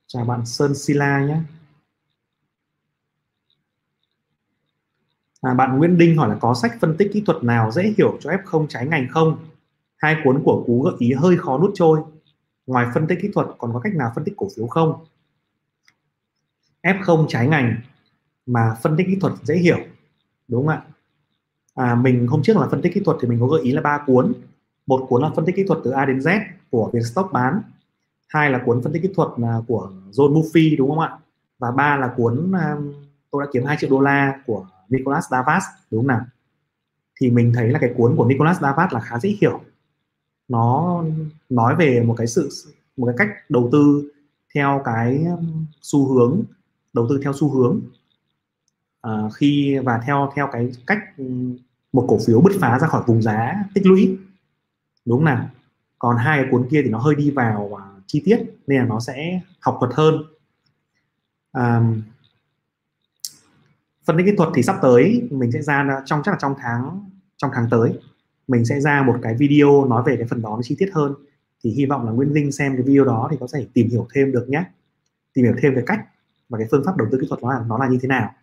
[0.07, 1.37] chào bạn sơn sila nhé
[5.41, 8.17] à, bạn nguyễn đinh hỏi là có sách phân tích kỹ thuật nào dễ hiểu
[8.21, 9.50] cho f0 trái ngành không?
[10.01, 11.99] Hai cuốn của cú gợi ý hơi khó nút trôi.
[12.67, 15.05] Ngoài phân tích kỹ thuật còn có cách nào phân tích cổ phiếu không?
[16.83, 17.75] F0 trái ngành
[18.45, 19.77] mà phân tích kỹ thuật dễ hiểu
[20.47, 20.81] đúng không ạ?
[21.75, 23.81] À, mình hôm trước là phân tích kỹ thuật thì mình có gợi ý là
[23.81, 24.33] ba cuốn.
[24.87, 27.61] Một cuốn là phân tích kỹ thuật từ A đến Z của Vietstock bán.
[28.27, 31.17] Hai là cuốn phân tích kỹ thuật à, của John Murphy đúng không ạ?
[31.59, 32.77] Và ba là cuốn à,
[33.31, 36.21] tôi đã kiếm 2 triệu đô la của Nicholas Davas đúng không nào?
[37.21, 39.61] Thì mình thấy là cái cuốn của Nicholas Davas là khá dễ hiểu
[40.51, 41.03] nó
[41.49, 42.49] nói về một cái sự
[42.97, 44.11] một cái cách đầu tư
[44.53, 46.43] theo cái um, xu hướng
[46.93, 47.81] đầu tư theo xu hướng.
[49.01, 51.57] À, khi và theo theo cái cách um,
[51.93, 54.17] một cổ phiếu bứt phá ra khỏi vùng giá tích lũy.
[55.05, 55.49] Đúng không nào?
[55.99, 58.85] Còn hai cái cuốn kia thì nó hơi đi vào uh, chi tiết nên là
[58.85, 60.23] nó sẽ học thuật hơn.
[61.51, 61.81] À,
[64.05, 67.09] phân tích kỹ thuật thì sắp tới mình sẽ ra trong chắc là trong tháng
[67.37, 67.99] trong tháng tới
[68.51, 71.13] mình sẽ ra một cái video nói về cái phần đó nó chi tiết hơn.
[71.63, 74.07] Thì hy vọng là Nguyễn Linh xem cái video đó thì có thể tìm hiểu
[74.13, 74.63] thêm được nhé.
[75.33, 75.99] Tìm hiểu thêm về cách
[76.49, 78.33] và cái phương pháp đầu tư kỹ thuật nó là nó là như thế nào.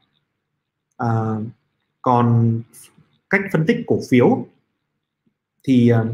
[0.96, 1.36] À,
[2.02, 2.60] còn
[3.30, 4.46] cách phân tích cổ phiếu
[5.64, 6.06] thì uh,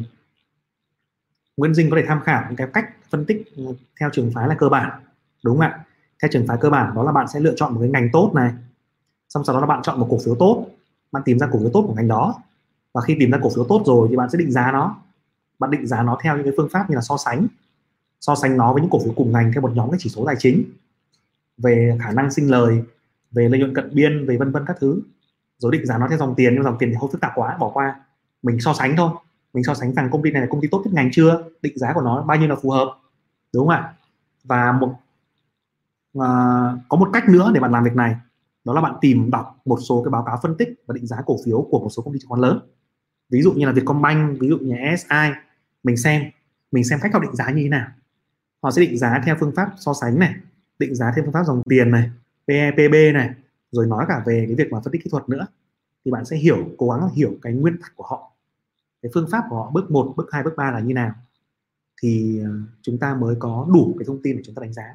[1.56, 3.62] Nguyễn Dinh có thể tham khảo những cái cách phân tích à,
[4.00, 5.02] theo trường phái là cơ bản
[5.44, 5.84] đúng không ạ?
[6.22, 8.32] Theo trường phái cơ bản đó là bạn sẽ lựa chọn một cái ngành tốt
[8.34, 8.52] này
[9.28, 10.66] xong sau đó là bạn chọn một cổ phiếu tốt
[11.12, 12.34] bạn tìm ra cổ phiếu tốt của ngành đó
[12.94, 14.96] và khi tìm ra cổ phiếu tốt rồi thì bạn sẽ định giá nó.
[15.58, 17.46] Bạn định giá nó theo những cái phương pháp như là so sánh.
[18.20, 20.24] So sánh nó với những cổ phiếu cùng ngành theo một nhóm cái chỉ số
[20.26, 20.64] tài chính.
[21.58, 22.82] Về khả năng sinh lời
[23.32, 25.00] về lợi nhuận cận biên về vân vân các thứ.
[25.58, 27.56] Rồi định giá nó theo dòng tiền nhưng dòng tiền thì không phức tạp quá
[27.60, 28.00] bỏ qua.
[28.42, 29.10] Mình so sánh thôi.
[29.54, 31.42] Mình so sánh rằng công ty này là công ty tốt nhất ngành chưa?
[31.62, 32.98] Định giá của nó bao nhiêu là phù hợp?
[33.52, 33.94] Đúng không ạ?
[34.44, 34.94] Và một
[36.20, 36.28] à,
[36.88, 38.16] có một cách nữa để bạn làm việc này.
[38.64, 41.16] Đó là bạn tìm đọc một số cái báo cáo phân tích và định giá
[41.26, 42.60] cổ phiếu của một số công ty chứng khoán lớn
[43.30, 45.30] ví dụ như là Vietcombank ví dụ như SI
[45.82, 46.22] mình xem
[46.72, 47.88] mình xem cách họ định giá như thế nào.
[48.62, 50.34] Họ sẽ định giá theo phương pháp so sánh này
[50.78, 52.10] định giá theo phương pháp dòng tiền này
[52.48, 53.30] PEPB này
[53.70, 55.46] rồi nói cả về cái việc mà phân tích kỹ thuật nữa.
[56.04, 58.32] Thì bạn sẽ hiểu cố gắng hiểu cái nguyên tắc của họ.
[59.02, 61.12] Cái phương pháp của họ bước 1, bước 2, bước 3 là như nào.
[62.02, 62.50] Thì ờ,
[62.82, 64.94] chúng ta mới có đủ cái thông tin để chúng ta đánh giá.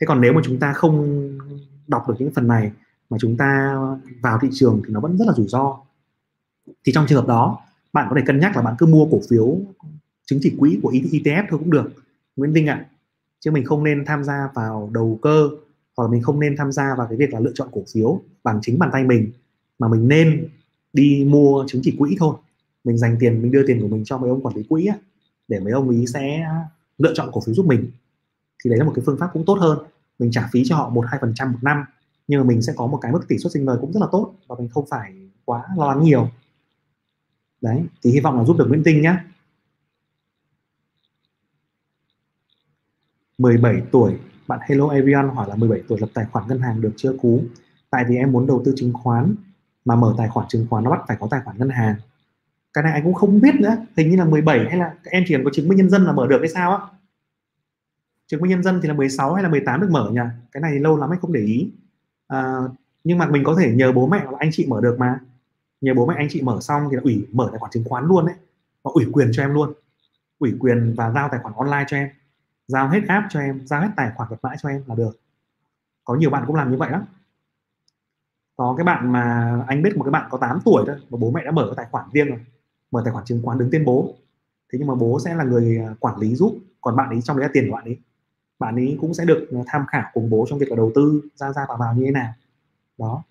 [0.00, 1.28] Thế còn nếu mà chúng ta không
[1.86, 2.72] đọc được những phần này
[3.10, 3.76] mà chúng ta
[4.22, 5.80] vào thị trường thì nó vẫn rất là rủi ro
[6.84, 7.58] thì trong trường hợp đó
[7.92, 9.56] bạn có thể cân nhắc là bạn cứ mua cổ phiếu
[10.26, 11.92] chứng chỉ quỹ của ETF thôi cũng được.
[12.36, 12.86] Nguyễn Vinh ạ.
[13.40, 15.48] Chứ mình không nên tham gia vào đầu cơ
[15.96, 18.20] hoặc là mình không nên tham gia vào cái việc là lựa chọn cổ phiếu
[18.44, 19.32] bằng chính bàn tay mình
[19.78, 20.48] mà mình nên
[20.92, 22.34] đi mua chứng chỉ quỹ thôi.
[22.84, 24.94] Mình dành tiền mình đưa tiền của mình cho mấy ông quản lý quỹ á,
[25.48, 26.46] để mấy ông ý sẽ
[26.98, 27.90] lựa chọn cổ phiếu giúp mình.
[28.64, 29.78] Thì đấy là một cái phương pháp cũng tốt hơn.
[30.18, 31.84] Mình trả phí cho họ một hai phần trăm một năm
[32.30, 34.06] nhưng mà mình sẽ có một cái mức tỷ suất sinh lời cũng rất là
[34.12, 35.12] tốt và mình không phải
[35.44, 36.28] quá lo lắng nhiều
[37.60, 39.16] đấy thì hy vọng là giúp được Nguyễn Tinh nhé
[43.38, 44.18] 17 tuổi.
[44.46, 47.44] Bạn Hello Avian hỏi là 17 tuổi lập tài khoản ngân hàng được chưa cú.
[47.90, 49.34] Tại vì em muốn đầu tư chứng khoán
[49.84, 51.94] mà mở tài khoản chứng khoán nó bắt phải có tài khoản ngân hàng.
[52.72, 55.34] Cái này anh cũng không biết nữa hình như là 17 hay là em chỉ
[55.34, 56.78] cần có chứng minh nhân dân là mở được hay sao á?
[58.26, 60.20] Chứng minh nhân dân thì là 16 hay là 18 được mở nhỉ?
[60.52, 61.70] Cái này lâu lắm anh không để ý.
[62.28, 62.54] À,
[63.04, 65.20] nhưng mà mình có thể nhờ bố mẹ hoặc anh chị mở được mà
[65.80, 68.04] nhờ bố mẹ anh chị mở xong thì là ủy mở tài khoản chứng khoán
[68.04, 68.34] luôn đấy.
[68.84, 69.72] Và ủy quyền cho em luôn.
[70.38, 72.08] Ủy quyền và giao tài khoản online cho em.
[72.66, 75.20] Giao hết app cho em, giao hết tài khoản vật mã cho em là được.
[76.04, 77.04] Có nhiều bạn cũng làm như vậy lắm.
[78.56, 81.30] Có cái bạn mà anh biết một cái bạn có 8 tuổi thôi, mà bố
[81.30, 82.38] mẹ đã mở tài khoản riêng rồi.
[82.90, 84.14] Mở tài khoản chứng khoán đứng tên bố.
[84.72, 86.58] Thế nhưng mà bố sẽ là người à, quản lý giúp.
[86.80, 87.98] Còn bạn ấy trong đấy là tiền của bạn ấy.
[88.58, 91.22] Bạn ấy cũng sẽ được à, tham khảo cùng bố trong việc là đầu tư
[91.34, 92.32] ra ra vào vào như thế nào.
[92.98, 93.22] Đó.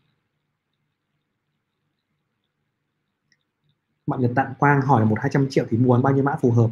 [4.10, 6.52] Bạn Nhật Tạng Quang hỏi một hai trăm triệu thì mua bao nhiêu mã phù
[6.52, 6.70] hợp?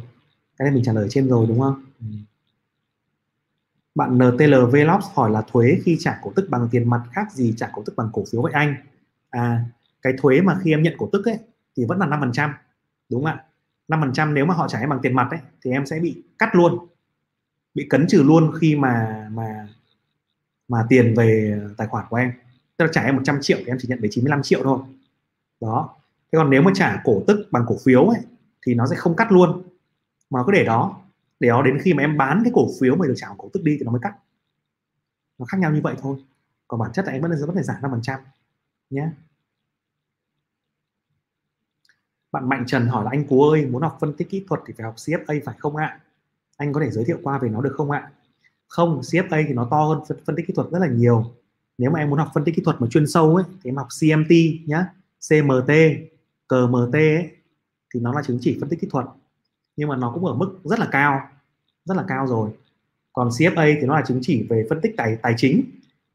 [0.56, 1.82] Cái này mình trả lời trên rồi đúng không?
[2.00, 2.06] Ừ.
[3.94, 7.54] bạn NTL Vlogs hỏi là thuế khi trả cổ tức bằng tiền mặt khác gì
[7.56, 8.74] trả cổ tức bằng cổ phiếu vậy anh?
[9.30, 9.64] À
[10.02, 11.38] cái thuế mà khi em nhận cổ tức ấy
[11.76, 12.50] thì vẫn là 5%
[13.08, 13.44] đúng không ạ?
[13.88, 16.54] 5% nếu mà họ trả em bằng tiền mặt ấy thì em sẽ bị cắt
[16.54, 16.86] luôn
[17.74, 19.68] bị cấn trừ luôn khi mà mà
[20.68, 22.32] mà tiền về tài khoản của em.
[22.76, 24.78] Tức là trả em 100 triệu thì em chỉ nhận về 95 triệu thôi.
[25.60, 25.97] Đó
[26.32, 28.20] thế còn nếu mà trả cổ tức bằng cổ phiếu ấy
[28.66, 29.62] thì nó sẽ không cắt luôn.
[30.30, 31.02] Mà cứ để đó
[31.40, 33.62] để đó đến khi mà em bán cái cổ phiếu mà được trả cổ tức
[33.62, 34.14] đi thì nó mới cắt.
[35.38, 36.16] Nó khác nhau như vậy thôi.
[36.68, 38.18] Còn bản chất là em vẫn vẫn phải giảm 5%
[38.90, 39.08] nhé.
[42.32, 44.74] Bạn Mạnh Trần hỏi là anh Cú ơi muốn học phân tích kỹ thuật thì
[44.76, 46.00] phải học CFA phải không ạ?
[46.56, 48.10] Anh có thể giới thiệu qua về nó được không ạ?
[48.68, 51.34] Không CFA thì nó to hơn phân, phân tích kỹ thuật rất là nhiều.
[51.78, 53.76] Nếu mà em muốn học phân tích kỹ thuật mà chuyên sâu ấy thì em
[53.76, 54.30] học CMT
[54.66, 54.86] nhá.
[55.28, 55.70] CMT
[56.48, 57.30] CMT ấy,
[57.94, 59.06] thì nó là chứng chỉ phân tích kỹ thuật
[59.76, 61.20] nhưng mà nó cũng ở mức rất là cao
[61.84, 62.50] rất là cao rồi.
[63.12, 65.62] Còn CFA thì nó là chứng chỉ về phân tích tài tài chính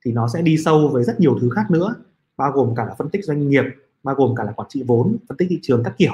[0.05, 1.95] thì nó sẽ đi sâu với rất nhiều thứ khác nữa
[2.37, 3.63] bao gồm cả là phân tích doanh nghiệp
[4.03, 6.13] bao gồm cả là quản trị vốn phân tích thị trường các kiểu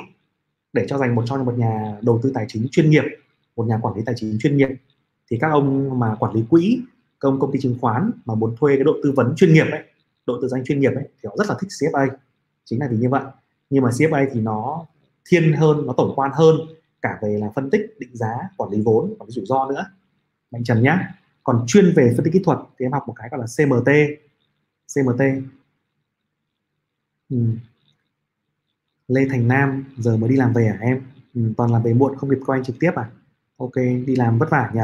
[0.73, 3.03] để cho dành một cho một nhà đầu tư tài chính chuyên nghiệp
[3.55, 4.69] một nhà quản lý tài chính chuyên nghiệp.
[5.31, 6.81] Thì các ông mà quản lý quỹ
[7.19, 9.83] công công ty chứng khoán mà muốn thuê cái đội tư vấn chuyên nghiệp ấy
[10.25, 12.07] đội tư doanh chuyên nghiệp ấy thì họ rất là thích CFA
[12.65, 13.23] chính là vì như vậy
[13.69, 14.85] nhưng mà CFA thì nó
[15.29, 16.55] thiên hơn nó tổng quan hơn
[17.01, 19.85] cả về là phân tích định giá quản lý vốn và rủi ro nữa.
[20.51, 23.29] Mạnh trần nhá còn chuyên về phân tích kỹ thuật thì em học một cái
[23.29, 23.89] gọi là CMT
[24.95, 25.21] CMT
[27.29, 27.37] ừ.
[29.07, 31.01] Lê Thành Nam giờ mới đi làm về à em?
[31.35, 33.09] Ừ, toàn làm về muộn không kịp coi anh trực tiếp à?
[33.57, 34.81] Ok đi làm vất vả nhỉ?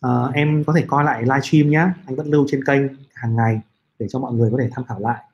[0.00, 2.82] À, em có thể coi lại livestream nhá anh vẫn lưu trên kênh
[3.14, 3.60] hàng ngày
[3.98, 5.24] để cho mọi người có thể tham khảo lại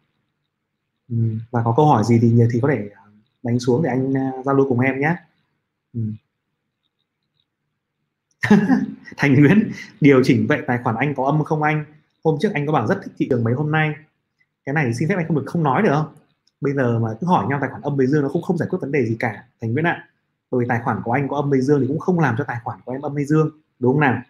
[1.11, 1.17] ừ,
[1.51, 3.03] và có câu hỏi gì thì thì có thể à,
[3.43, 5.17] đánh xuống để anh à, giao lưu cùng em nhé
[5.95, 6.01] ừ.
[9.17, 11.85] Thành Nguyễn điều chỉnh vậy tài khoản anh có âm không anh?
[12.25, 13.95] Hôm trước anh có bảo rất thích thị trường mấy hôm nay.
[14.65, 15.91] Cái này xin phép anh không được không nói được.
[15.95, 16.15] Không
[16.61, 18.69] bây giờ mà cứ hỏi nhau tài khoản âm hay dương nó cũng không giải
[18.69, 19.45] quyết vấn đề gì cả.
[19.61, 20.09] Thành nguyễn ạ
[20.51, 22.45] bởi vì tài khoản của anh có âm hay dương thì cũng không làm cho
[22.45, 23.51] tài khoản của em âm hay dương.
[23.79, 24.23] Đúng không nào?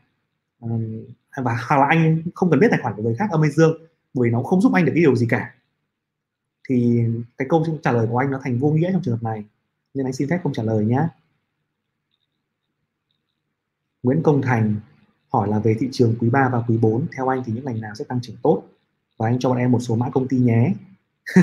[1.37, 3.79] Và hoặc là anh không cần biết tài khoản của người khác âm hay dương
[4.15, 5.55] bởi vì nó không giúp anh được cái điều gì cả
[6.71, 7.05] thì
[7.39, 9.45] cái câu trả lời của anh nó thành vô nghĩa trong trường hợp này.
[9.95, 11.09] Nên anh xin phép không trả lời nhé.
[14.03, 14.77] Nguyễn Công Thành
[15.33, 17.81] hỏi là về thị trường quý 3 và quý 4 theo anh thì những ngành
[17.81, 18.63] nào sẽ tăng trưởng tốt?
[19.19, 20.75] Và anh cho bọn em một số mã công ty nhé.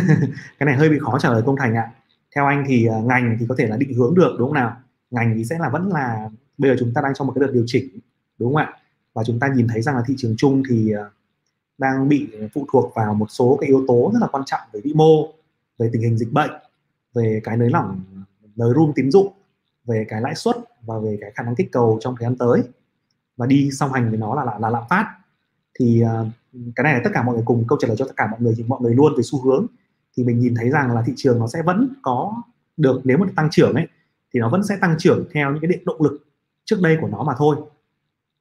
[0.60, 1.92] Cái này hơi bị khó trả lời công thành ạ.
[2.36, 4.78] Theo anh thì à, ngành thì có thể là định hướng được đúng không nào?
[5.12, 7.54] Ngành thì sẽ là vẫn là bây giờ chúng ta đang trong một cái đợt
[7.54, 8.00] điều chỉnh
[8.40, 8.74] đúng không ạ?
[9.14, 11.14] Và chúng ta nhìn thấy rằng là thị trường chung thì uh,
[11.78, 14.82] đang bị phụ thuộc vào một số cái yếu tố rất là quan trọng về
[14.84, 15.34] vĩ mô
[15.78, 16.52] về tình hình dịch bệnh
[17.14, 18.02] về cái nới lỏng
[18.56, 19.34] nới room tín dụng
[19.86, 20.56] về cái lãi suất
[20.86, 22.64] và về cái khả năng kích cầu trong thời gian tới.
[23.38, 25.16] Và đi song hành với nó là là, là lạm phát.
[25.80, 26.28] Thì uh,
[26.76, 28.42] cái này là tất cả mọi người cùng câu trả lời cho tất cả mọi
[28.42, 29.66] người thì mọi người luôn về xu hướng.
[30.18, 32.44] Thì mình nhìn thấy rằng là thị trường nó sẽ vẫn có
[32.78, 33.88] được nếu mà tăng trưởng ấy
[34.34, 36.26] thì nó vẫn sẽ tăng trưởng theo những cái điện động lực
[36.66, 37.56] trước đây của nó mà thôi.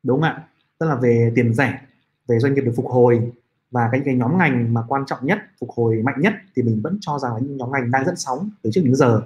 [0.02, 0.48] Đúng không ạ?
[0.78, 1.80] Tức là về tiền rẻ
[2.28, 3.32] về doanh nghiệp được phục hồi
[3.70, 6.80] và cái cái nhóm ngành mà quan trọng nhất, phục hồi mạnh nhất thì mình
[6.82, 9.22] vẫn cho rằng là những nhóm ngành đang dẫn sóng từ trước đến giờ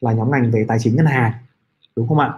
[0.00, 1.32] là nhóm ngành về tài chính ngân hàng,
[1.96, 2.32] đúng không ạ?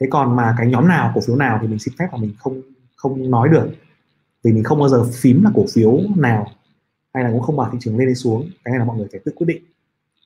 [0.00, 2.34] Thế còn mà cái nhóm nào, cổ phiếu nào thì mình xin phép là mình
[2.38, 2.62] không
[2.96, 3.68] không nói được,
[4.42, 6.46] vì mình không bao giờ phím là cổ phiếu nào
[7.14, 9.08] hay là cũng không bảo thị trường lên hay xuống, cái này là mọi người
[9.12, 9.62] phải tự quyết định.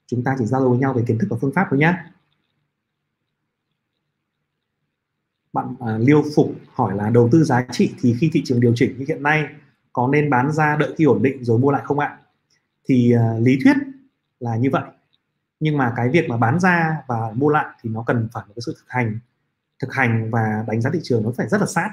[0.07, 1.95] Chúng ta chỉ giao lưu với nhau về kiến thức và phương pháp thôi nhé
[5.53, 8.73] bạn à, Liêu Phục hỏi là đầu tư giá trị thì khi thị trường điều
[8.77, 9.47] chỉnh như hiện nay
[9.93, 12.19] có nên bán ra đợi khi ổn định rồi mua lại không ạ?
[12.89, 13.77] Thì à, lý thuyết
[14.41, 14.83] là như vậy.
[15.61, 18.53] Nhưng mà cái việc mà bán ra và mua lại thì nó cần phải một
[18.57, 19.19] cái sự thực hành,
[19.83, 21.91] thực hành và đánh giá thị trường nó phải rất là sát.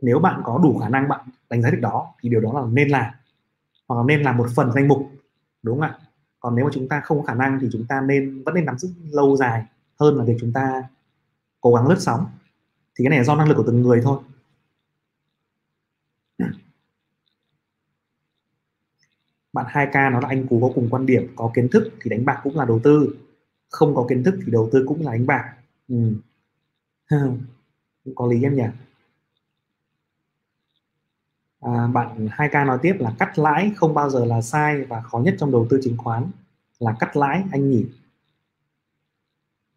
[0.00, 1.20] Nếu bạn có đủ khả năng bạn
[1.50, 3.12] đánh giá được đó thì điều đó là nên làm
[3.88, 5.10] hoặc là nên làm một phần danh mục
[5.62, 5.98] đúng không ạ?
[6.40, 8.64] Còn nếu mà chúng ta không có khả năng thì chúng ta nên vẫn nên
[8.64, 9.64] nắm giữ lâu dài
[10.00, 10.82] hơn là việc chúng ta
[11.60, 12.26] cố gắng lướt sóng
[12.96, 14.20] thì cái này là do năng lực của từng người thôi.
[19.52, 22.24] Bạn 2K nó là anh cú có cùng quan điểm có kiến thức thì đánh
[22.24, 23.16] bạc cũng là đầu tư.
[23.68, 25.54] Không có kiến thức thì đầu tư cũng là đánh bạc.
[25.88, 26.12] Ừ.
[28.14, 28.62] có lý em nhỉ?
[31.60, 35.18] À, bạn 2K nói tiếp là cắt lãi không bao giờ là sai và khó
[35.18, 36.30] nhất trong đầu tư chứng khoán
[36.78, 37.86] là cắt lãi anh nhỉ?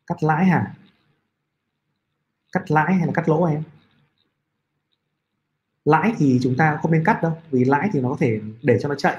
[0.07, 0.75] Cắt lãi hả?
[2.51, 3.63] Cắt lãi hay là cắt lỗ em?
[5.85, 8.79] Lãi thì chúng ta không nên cắt đâu, vì lãi thì nó có thể để
[8.81, 9.17] cho nó chạy.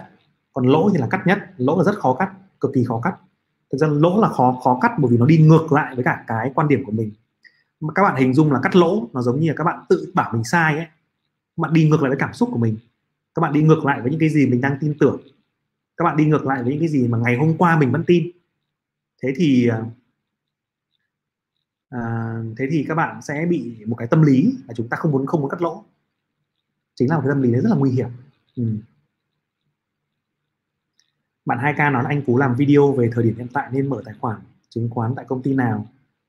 [0.53, 3.15] Còn lỗ thì là cắt nhất, lỗ là rất khó cắt, cực kỳ khó cắt.
[3.73, 6.25] Thực ra lỗ là khó khó cắt bởi vì nó đi ngược lại với cả
[6.27, 7.13] cái quan điểm của mình.
[7.81, 10.13] Mà các bạn hình dung là cắt lỗ nó giống như là các bạn tự
[10.15, 10.87] bảo mình sai ấy.
[11.57, 12.77] Các bạn đi ngược lại với cảm xúc của mình.
[13.35, 15.21] Các bạn đi ngược lại với những cái gì mình đang tin tưởng.
[15.97, 18.05] Các bạn đi ngược lại với những cái gì mà ngày hôm qua mình vẫn
[18.07, 18.31] tin.
[19.23, 19.83] Thế thì à,
[21.91, 25.13] à, thế thì các bạn sẽ bị một cái tâm lý là chúng ta không
[25.13, 25.85] muốn không muốn cắt lỗ.
[26.95, 28.09] Chính là một cái tâm lý đấy rất là nguy hiểm.
[28.57, 28.65] Ừ.
[31.45, 34.03] bạn 2K nói là anh Phú làm video về thời điểm hiện tại nên mở
[34.05, 35.87] tài khoản chứng khoán tại công ty nào.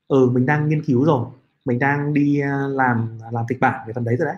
[0.08, 1.26] Ừ mình đang nghiên cứu rồi.
[1.66, 4.38] Mình đang đi à, làm à, làm kịch bản về phần đấy rồi đấy.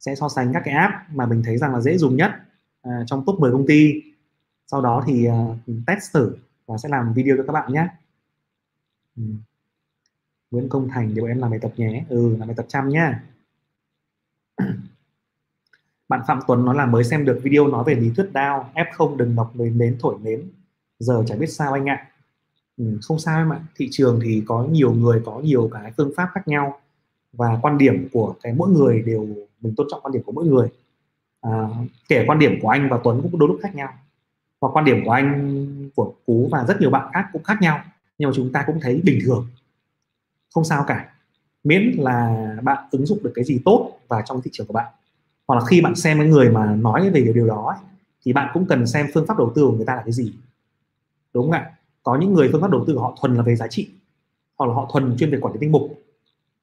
[0.00, 2.30] Sẽ so sánh các cái app mà mình thấy rằng là dễ dùng nhất
[2.82, 4.02] à, trong top 10 công ty.
[4.66, 6.36] Sau đó thì uh, test thử
[6.66, 7.88] và sẽ làm video cho các bạn nhé.
[9.16, 9.22] Ừ.
[10.52, 12.04] Nguyễn Công Thành thì bọn em làm bài tập nhé.
[12.08, 13.22] Ừ làm bài tập chăm nhá.
[16.08, 19.16] Bạn Phạm Tuấn nói là mới xem được video nói về lý thuyết đao F0
[19.16, 20.42] đừng đọc nến nến thổi nến
[20.98, 22.08] giờ chả biết sao anh ạ.
[22.76, 23.60] Ừ, không sao em ạ.
[23.76, 26.80] Thị trường thì có nhiều người có nhiều cái phương pháp khác nhau.
[27.32, 29.28] Và quan điểm của cái mỗi người đều
[29.60, 30.68] mình tôn trọng quan điểm của mỗi người.
[31.40, 31.68] À,
[32.08, 33.94] kể quan điểm của anh và Tuấn cũng đôi lúc khác nhau.
[34.60, 37.80] Và quan điểm của anh của Cú và rất nhiều bạn khác cũng khác nhau.
[38.18, 39.46] Nhưng mà chúng ta cũng thấy bình thường
[40.54, 41.08] không sao cả.
[41.64, 44.92] Miễn là bạn ứng dụng được cái gì tốt vào trong thị trường của bạn.
[45.46, 47.84] Hoặc là khi bạn xem cái người mà nói về điều, đó ấy,
[48.24, 50.32] thì bạn cũng cần xem phương pháp đầu tư của người ta là cái gì.
[51.34, 51.70] Đúng không ạ?
[52.02, 53.88] Có những người phương pháp đầu tư của họ thuần là về giá trị
[54.58, 55.98] hoặc là họ thuần chuyên về quản lý tinh mục.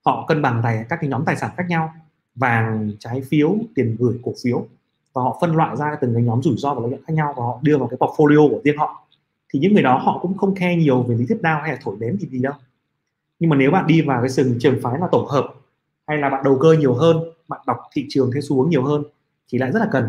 [0.05, 1.93] Họ cân bằng tài các cái nhóm tài sản khác nhau
[2.35, 4.65] vàng trái phiếu tiền gửi cổ phiếu.
[5.13, 7.33] Và họ phân loại ra từng cái nhóm rủi ro và lợi nhuận khác nhau
[7.37, 9.07] và họ đưa vào cái portfolio của riêng họ.
[9.53, 11.77] Thì những người đó họ cũng không khe nhiều về lý thuyết đao hay là
[11.81, 12.53] thổi đếm gì gì đâu
[13.39, 15.53] nhưng mà nếu bạn đi vào cái sừng trường phái là tổng hợp
[16.07, 17.17] hay là bạn đầu cơ nhiều hơn
[17.47, 19.03] bạn đọc thị trường theo xu hướng nhiều hơn
[19.49, 20.07] thì lại rất là cần.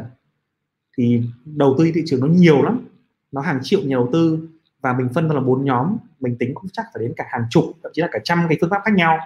[0.98, 2.86] Thì đầu tư thị trường nó nhiều lắm.
[3.32, 4.48] Nó hàng triệu nhà đầu tư
[4.80, 5.96] và mình phân ra là bốn nhóm.
[6.20, 8.58] Mình tính cũng chắc phải đến cả hàng chục thậm chí là cả trăm cái
[8.60, 9.18] phương pháp khác nhau.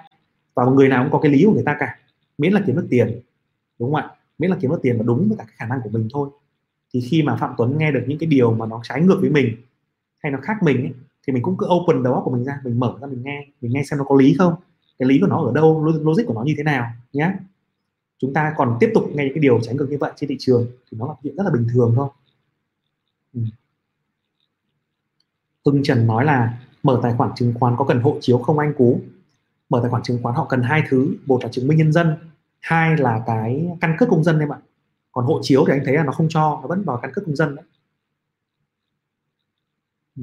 [0.55, 1.99] Và người nào cũng có cái lý của người ta cả.
[2.39, 3.21] Miễn là kiếm được tiền
[3.79, 4.11] đúng không ạ?
[4.39, 6.29] Miễn là kiếm được tiền và đúng với cả cái khả năng của mình thôi.
[6.95, 9.31] Thì khi mà phạm tuấn nghe được những cái điều mà nó trái ngược với
[9.31, 9.57] mình
[10.19, 10.93] hay nó khác mình ấy,
[11.27, 13.47] thì mình cũng cứ open đầu óc của mình ra, mình mở ra, mình nghe
[13.61, 14.55] mình nghe xem nó có lý không,
[14.99, 17.33] cái lý của nó ở đâu logic của nó như thế nào nhé
[18.19, 20.37] chúng ta còn tiếp tục nghe những cái điều trái ngược như vậy trên thị
[20.39, 22.09] trường thì nó là chuyện rất là bình thường thôi.
[23.35, 23.41] Ừ.
[25.67, 28.75] Hưng Trần nói là mở tài khoản chứng khoán có cần hộ chiếu không anh
[28.79, 29.01] Cú?
[29.69, 32.17] Mở tài khoản chứng khoán họ cần hai thứ, một là chứng minh nhân dân,
[32.61, 34.59] hai là cái căn cước công dân em ạ.
[35.13, 37.25] Còn hộ chiếu thì anh thấy là nó không cho, nó vẫn vào căn cước
[37.27, 37.65] công dân đấy.
[40.17, 40.23] Ừ.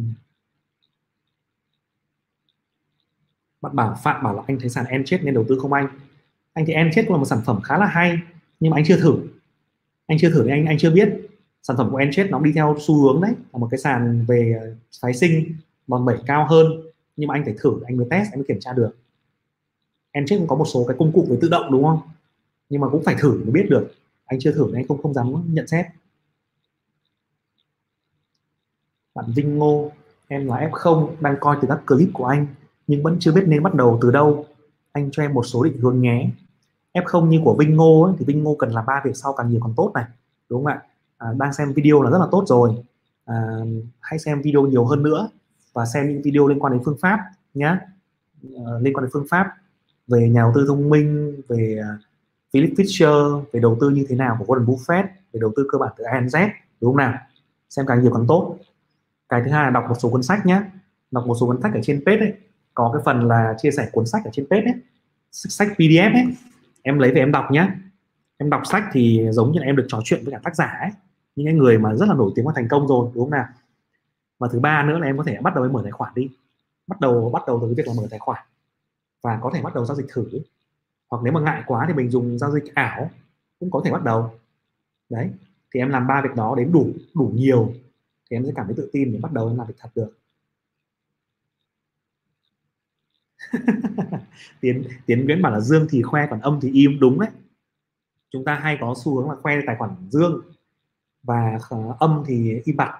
[3.61, 5.87] bạn bảo phạm bảo là anh thấy sàn em chết nên đầu tư không anh.
[6.53, 8.19] Anh thì em chết cũng là một sản phẩm khá là hay,
[8.59, 9.15] nhưng mà anh chưa thử.
[10.07, 11.09] Anh chưa thử nên anh anh chưa biết.
[11.63, 14.25] Sản phẩm của em chết nó đi theo xu hướng đấy, là một cái sàn
[14.27, 15.55] về ờ, phái sinh
[15.87, 16.81] đòn bẩy cao hơn.
[17.15, 18.97] Nhưng mà anh phải thử, anh mới test, anh mới kiểm tra được.
[20.11, 21.99] Em chết cũng có một số cái công cụ về tự động, đúng không?
[22.69, 23.93] Nhưng mà cũng phải thử mới biết được.
[24.25, 25.85] Anh chưa thử nên anh không không dám nhận xét.
[29.15, 29.91] Bạn Vinh Ngô,
[30.27, 32.47] em là F0 đang coi từ các clip của anh
[32.91, 34.45] nhưng vẫn chưa biết nên bắt đầu từ đâu.
[34.91, 36.29] Anh cho em một số định hướng nhé.
[36.93, 39.49] F0 như của Vinh Ngô ấy, thì Vinh Ngô cần làm ba việc sau càng
[39.49, 40.05] nhiều càng tốt này
[40.49, 40.81] đúng không ạ?
[41.17, 42.75] À, đang xem video là rất là tốt rồi.
[43.25, 43.35] À,
[43.99, 45.29] hãy xem video nhiều hơn nữa
[45.73, 47.19] và xem những video liên quan đến phương pháp
[47.53, 47.77] nhé
[48.43, 49.47] à, liên quan đến phương pháp
[50.07, 51.97] về nhà đầu tư thông minh về à,
[52.53, 55.77] Philip Fisher về đầu tư như thế nào của Warren Buffett về đầu tư cơ
[55.77, 56.49] bản từ ANZ
[56.81, 57.13] đúng không nào?
[57.69, 58.57] Xem càng nhiều càng tốt.
[59.29, 60.61] Cái thứ hai là đọc một số cuốn sách nhé
[61.11, 62.33] đọc một số cuốn sách ở trên page ấy
[62.73, 64.75] có cái phần là chia sẻ cuốn sách ở trên page ấy.
[65.31, 66.35] Sách PDF ấy.
[66.81, 67.75] Em lấy về em đọc nhá.
[68.37, 70.65] Em đọc sách thì giống như là em được trò chuyện với cả tác giả
[70.65, 70.91] ấy.
[71.35, 73.45] Những cái người mà rất là nổi tiếng và thành công rồi, đúng không nào?
[74.39, 76.29] Và thứ ba nữa là em có thể bắt đầu mở tài khoản đi.
[76.87, 78.43] Bắt đầu bắt đầu từ cái việc là mở tài khoản.
[79.23, 80.25] Và có thể bắt đầu giao dịch thử.
[81.09, 83.09] Hoặc nếu mà ngại quá thì mình dùng giao dịch ảo,
[83.59, 84.31] cũng có thể bắt đầu.
[85.09, 85.29] Đấy,
[85.73, 87.73] thì em làm ba việc đó đến đủ đủ nhiều
[88.29, 90.17] thì em sẽ cảm thấy tự tin để bắt đầu em làm việc thật được.
[94.61, 97.29] tiến tiến nguyễn bảo là dương thì khoe còn âm thì im đúng đấy.
[98.31, 100.41] Chúng ta hay có xu hướng là khoe tài khoản dương
[101.23, 102.93] và ờ, âm thì im bặt.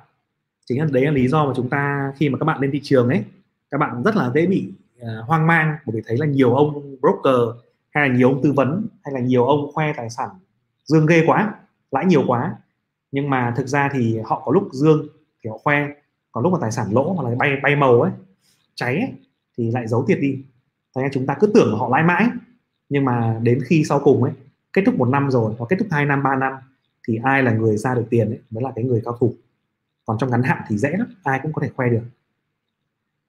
[0.65, 2.79] Chính là đấy là lý do mà chúng ta khi mà các bạn lên thị
[2.83, 3.23] trường ấy
[3.71, 6.95] các bạn rất là dễ bị uh, hoang mang bởi vì thấy là nhiều ông
[7.01, 10.29] broker hay là nhiều ông tư vấn hay là nhiều ông khoe tài sản
[10.85, 11.53] dương ghê quá
[11.91, 12.55] lãi nhiều quá.
[13.11, 15.07] Nhưng mà thực ra thì họ có lúc dương
[15.43, 15.87] thì họ khoe
[16.31, 18.11] còn lúc mà tài sản lỗ hoặc là bay bay màu ấy
[18.75, 19.13] cháy ấy,
[19.58, 20.43] thì lại giấu tiệt đi.
[20.95, 22.28] Thành ra chúng ta cứ tưởng là họ lãi mãi,
[22.89, 24.34] nhưng mà đến khi sau cùng ấy,
[24.74, 26.54] kết thúc một năm rồi hoặc kết thúc hai năm, ba năm
[27.08, 29.34] thì ai là người ra được tiền ấy mới là cái người cao thủ.
[30.06, 32.04] Còn trong ngắn hạn thì dễ lắm, ai cũng có thể khoe được.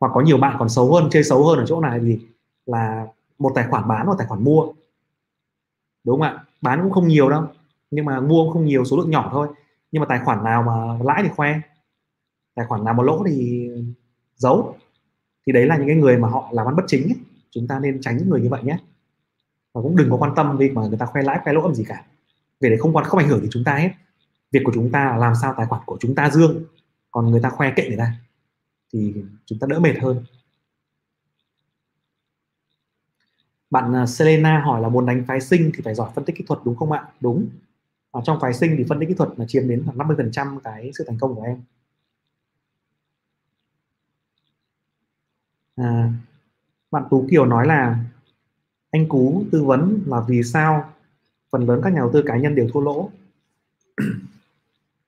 [0.00, 2.20] Hoặc có nhiều bạn còn xấu hơn, chơi xấu hơn ở chỗ này gì
[2.66, 3.06] là
[3.38, 4.72] một tài khoản bán và tài khoản mua.
[6.04, 6.44] Đúng không ạ?
[6.62, 7.44] Bán cũng không nhiều đâu,
[7.90, 9.48] nhưng mà mua cũng không nhiều, số lượng nhỏ thôi.
[9.92, 11.60] Nhưng mà tài khoản nào mà lãi thì khoe.
[12.54, 13.68] Tài khoản nào mà lỗ thì
[14.36, 14.76] giấu
[15.46, 17.16] thì đấy là những cái người mà họ làm ăn bất chính ấy.
[17.50, 18.78] chúng ta nên tránh những người như vậy nhé.
[19.74, 21.74] Và cũng đừng có quan tâm việc mà người ta khoe lãi, khoe lỗ làm
[21.74, 22.04] gì cả.
[22.60, 23.90] Vì để không quan, không ảnh hưởng đến chúng ta hết.
[24.52, 26.64] Việc của chúng ta là làm sao tài khoản của chúng ta dương,
[27.10, 28.14] còn người ta khoe kệ người ta,
[28.92, 29.14] thì
[29.46, 30.24] chúng ta đỡ mệt hơn.
[33.70, 36.44] Bạn à, Selena hỏi là muốn đánh phái sinh thì phải giỏi phân tích kỹ
[36.48, 37.08] thuật đúng không ạ?
[37.20, 37.48] Đúng.
[38.10, 40.30] Ở trong phái sinh thì phân tích kỹ thuật là chiếm đến khoảng 50 phần
[40.32, 41.62] trăm cái sự thành công của em.
[45.76, 46.12] À,
[46.90, 48.04] bạn Tú Kiều nói là
[48.90, 50.84] anh Cú tư vấn là vì sao
[51.52, 53.10] phần lớn các nhà đầu tư cá nhân đều thua lỗ.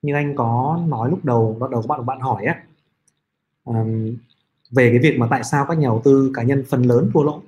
[0.01, 2.63] Như anh có nói lúc đầu bắt đầu các bạn bạn hỏi á
[3.63, 4.15] um,
[4.71, 7.23] về cái việc mà tại sao các nhà đầu tư cá nhân phần lớn thua
[7.23, 7.41] lỗ.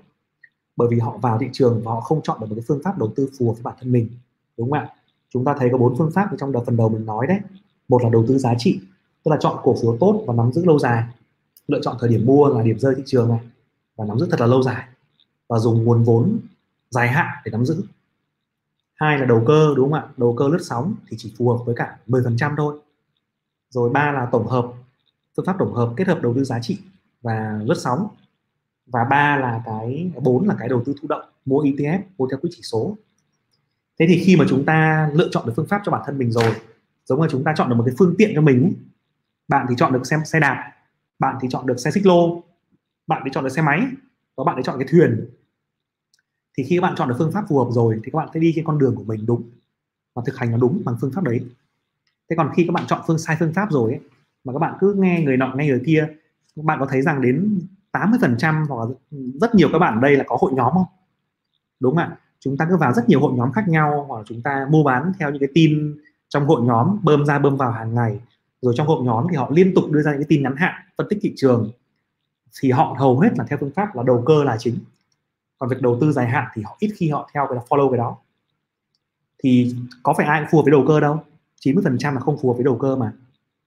[0.75, 2.97] Bởi vì họ vào thị trường và họ không chọn được một cái phương pháp
[2.97, 4.09] đầu tư phù hợp với bản thân mình
[4.57, 4.89] đúng không ạ?
[5.29, 7.39] Chúng ta thấy có bốn phương pháp trong đợt phần đầu mình nói đấy.
[7.87, 8.79] Một là đầu tư giá trị
[9.23, 11.03] tức là chọn cổ phiếu tốt và nắm giữ lâu dài
[11.67, 13.39] lựa chọn thời điểm mua là điểm rơi thị trường này,
[13.95, 14.87] và nắm giữ thật là lâu dài,
[15.47, 16.39] và dùng nguồn vốn
[16.89, 17.83] dài hạn để nắm giữ.
[18.95, 20.07] Hai là đầu cơ, đúng không ạ?
[20.17, 22.79] Đầu cơ lướt sóng thì chỉ phù hợp với cả 10% thôi.
[23.69, 24.65] Rồi ba là tổng hợp,
[25.37, 26.79] phương pháp tổng hợp kết hợp đầu tư giá trị
[27.21, 28.07] và lướt sóng.
[28.85, 32.39] Và ba là cái, bốn là cái đầu tư thụ động, mua ETF mua theo
[32.39, 32.97] quỹ chỉ số.
[33.99, 36.31] Thế thì khi mà chúng ta lựa chọn được phương pháp cho bản thân mình
[36.31, 36.55] rồi,
[37.05, 38.73] giống như chúng ta chọn được một cái phương tiện cho mình,
[39.47, 40.71] bạn thì chọn được xe xe đạp
[41.19, 42.43] bạn thì chọn được xe xích lô
[43.07, 43.81] bạn thì chọn được xe máy
[44.35, 45.29] và bạn thì chọn cái thuyền.
[46.57, 48.39] Thì khi các bạn chọn được phương pháp phù hợp rồi thì các bạn sẽ
[48.39, 49.43] đi trên con đường của mình đúng
[50.13, 51.41] và thực hành nó đúng bằng phương pháp đấy.
[52.29, 53.99] Thế còn khi các bạn chọn phương sai phương pháp rồi ấy,
[54.43, 56.07] mà các bạn cứ nghe người nọ nghe người kia
[56.55, 57.59] các bạn có thấy rằng đến
[57.91, 58.95] 80% hoặc là
[59.41, 60.85] rất nhiều các bạn ở đây là có hội nhóm không?
[61.79, 62.17] Đúng không ạ?
[62.39, 64.83] Chúng ta cứ vào rất nhiều hội nhóm khác nhau hoặc là chúng ta mua
[64.83, 65.97] bán theo những cái tin
[66.29, 68.19] trong hội nhóm bơm ra bơm vào hàng ngày
[68.61, 70.73] rồi trong hội nhóm thì họ liên tục đưa ra những cái tin ngắn hạn,
[70.97, 71.71] phân tích thị trường.
[72.61, 74.77] Thì họ hầu hết là theo phương pháp là đầu cơ là chính.
[75.57, 77.97] Còn việc đầu tư dài hạn thì họ ít khi họ theo cái follow cái
[77.97, 78.17] đó.
[79.43, 81.23] Thì có phải ai cũng phù hợp với đầu cơ đâu.
[81.61, 83.13] 90% là không phù hợp với đầu cơ mà.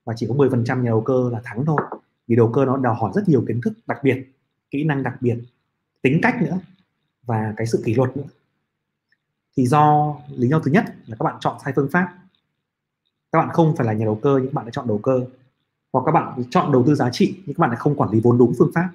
[0.05, 1.80] Và chỉ có 10% nhà đầu cơ là thắng thôi.
[2.26, 4.32] Vì đầu cơ nó đòi hỏi rất nhiều kiến thức đặc biệt,
[4.70, 5.38] kỹ năng đặc biệt,
[6.03, 6.59] tính cách nữa,
[7.22, 8.24] và cái sự kỷ luật nữa.
[9.57, 12.14] Thì do lý do thứ nhất là các bạn chọn sai phương pháp
[13.33, 15.20] các bạn không phải là nhà đầu cơ nhưng các bạn đã chọn đầu cơ.
[15.93, 18.20] Hoặc các bạn chọn đầu tư giá trị nhưng các bạn lại không quản lý
[18.20, 18.89] vốn đúng phương pháp.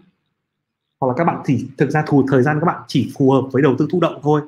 [0.99, 3.41] Hoặc là các bạn thì thực ra thù thời gian các bạn chỉ phù hợp
[3.51, 4.41] với đầu tư thụ động thôi,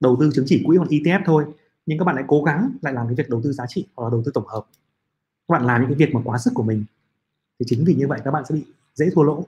[0.00, 1.44] đầu tư chứng chỉ quỹ hoặc ETF thôi.
[1.86, 4.04] Nhưng các bạn lại cố gắng lại làm cái việc đầu tư giá trị hoặc
[4.04, 4.62] là đầu tư tổng hợp.
[5.48, 6.84] Các bạn làm những cái việc mà quá sức của mình,
[7.60, 8.64] thì chính vì như vậy các bạn sẽ bị
[8.94, 9.44] dễ thua lỗ.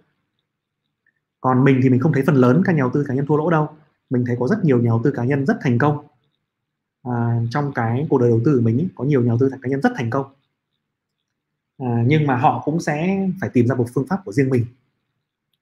[1.40, 3.36] Còn mình thì mình không thấy phần lớn các nhà đầu tư cá nhân thua
[3.36, 3.68] lỗ đâu.
[4.10, 6.04] Mình thấy có rất nhiều nhà đầu tư cá nhân rất thành công
[7.02, 9.50] à, trong cái cuộc đời đầu tư của mình ý, có nhiều nhà đầu tư
[9.62, 10.26] cá nhân rất thành công.
[11.78, 14.64] À, nhưng mà họ cũng sẽ phải tìm ra một phương pháp của riêng mình.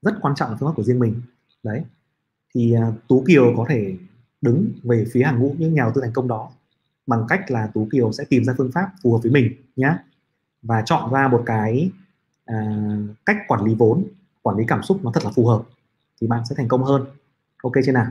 [0.03, 1.23] Rất quan trọng là phương pháp của riêng mình.
[1.63, 1.83] Đấy.
[2.55, 3.97] Thì à, tú kiều có thể
[4.41, 6.51] đứng về phía hàng ngũ những nhà đầu tư thành công đó
[7.07, 9.97] bằng cách là tú kiều sẽ tìm ra phương pháp phù hợp với mình nhé
[10.63, 11.91] và chọn ra một cái
[12.45, 12.57] à,
[13.27, 14.05] cách quản lý vốn
[14.43, 15.63] quản lý cảm xúc nó thật là phù hợp
[16.21, 17.07] thì bạn sẽ thành công hơn.
[17.63, 18.07] Ok chưa nào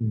[0.00, 0.06] ừ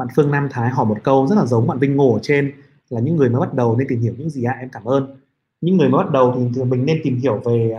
[0.00, 2.52] bạn Phương Nam Thái hỏi một câu rất là giống bạn Vinh Ngô ở trên
[2.90, 4.60] là những người mới bắt đầu nên tìm hiểu những gì ạ à?
[4.60, 5.16] em cảm ơn.
[5.60, 7.78] Những người mới bắt đầu thì mình nên tìm hiểu về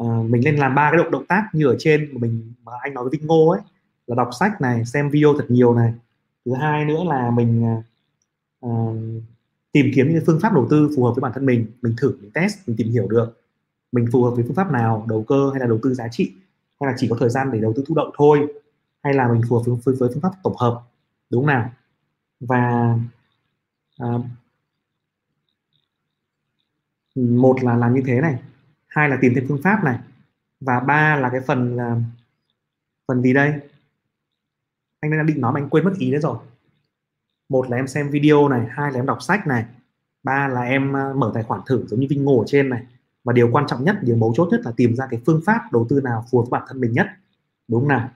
[0.00, 2.72] uh, mình nên làm ba cái động động tác như ở trên mà mình mà
[2.80, 3.60] anh nói với Vinh Ngô ấy
[4.06, 5.94] là đọc sách này xem video thật nhiều này.
[6.44, 7.76] Thứ hai nữa là mình
[8.66, 8.68] uh,
[9.72, 12.16] tìm kiếm những phương pháp đầu tư phù hợp với bản thân mình mình thử
[12.20, 13.40] mình test mình tìm hiểu được.
[13.92, 16.32] Mình phù hợp với phương pháp nào đầu cơ hay là đầu tư giá trị?
[16.80, 18.46] Hay là chỉ có thời gian để đầu tư thụ động thôi?
[19.02, 20.82] Hay là mình phù hợp với, với phương pháp tổng hợp?
[21.30, 21.70] Đúng không nào.
[22.40, 22.94] Và
[23.98, 24.08] à,
[27.14, 28.42] một là làm như thế này
[28.88, 29.98] hai là tìm thêm phương pháp này
[30.60, 31.96] và ba là cái phần là
[33.08, 33.52] phần gì đây?
[35.00, 36.38] Anh đang định nói mà anh quên mất ý nữa rồi.
[37.48, 39.64] Một là em xem video này hai là em đọc sách này
[40.22, 42.86] ba là em à, mở tài khoản thử giống như Vinh Ngô ở trên này.
[43.24, 45.72] Và điều quan trọng nhất điều mấu chốt nhất là tìm ra cái phương pháp
[45.72, 47.06] đầu tư nào phù hợp với bản thân mình nhất.
[47.68, 48.10] Đúng không nào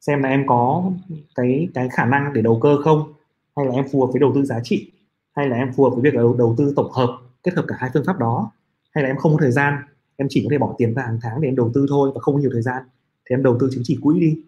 [0.00, 0.92] xem là em có
[1.34, 3.12] cái cái khả năng để đầu cơ không?
[3.56, 4.92] Hay là em phù hợp với đầu tư giá trị?
[5.36, 7.74] Hay là em phù hợp với việc đầu, đầu tư tổng hợp kết hợp cả
[7.78, 8.50] hai phương pháp đó?
[8.90, 9.74] Hay là em không có thời gian?
[10.16, 12.20] Em chỉ có thể bỏ tiền ra hàng tháng để em đầu tư thôi và
[12.20, 12.82] không có nhiều thời gian.
[13.24, 14.38] Thì em đầu tư chứng chỉ quỹ đi.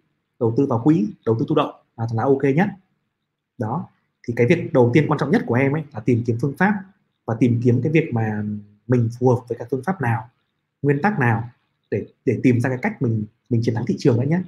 [0.40, 2.68] Đầu tư vào quỹ đầu tư thụ động là là ok nhất.
[3.58, 3.88] Đó.
[4.28, 6.54] Thì cái việc đầu tiên quan trọng nhất của em ấy là tìm kiếm phương
[6.58, 6.74] pháp
[7.26, 8.44] và tìm kiếm cái việc mà
[8.88, 10.28] mình phù hợp với các phương pháp nào
[10.82, 11.44] nguyên tắc nào
[11.90, 14.40] để để tìm ra cái cách mình mình chiến thắng thị trường đấy nhé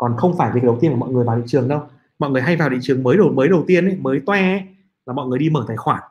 [0.00, 1.82] còn không phải việc đầu tiên của mọi người vào thị trường đâu.
[2.18, 4.62] Mọi người hay vào thị trường mới đầu mới đầu tiên ấy, mới toe ấy,
[5.06, 6.02] là mọi người đi mở tài khoản.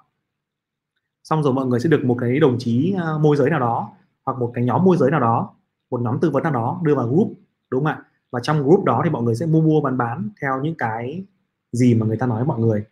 [1.24, 3.92] Xong rồi mọi người sẽ được một cái đồng chí à, môi giới nào đó
[4.26, 5.50] hoặc một cái nhóm môi giới nào đó
[5.90, 7.34] một nhóm tư vấn nào đó đưa vào group
[7.70, 8.04] đúng không ạ?
[8.32, 11.24] Và trong group đó thì mọi người sẽ mua mua bán bán theo những cái
[11.72, 12.84] gì mà người ta nói với mọi người.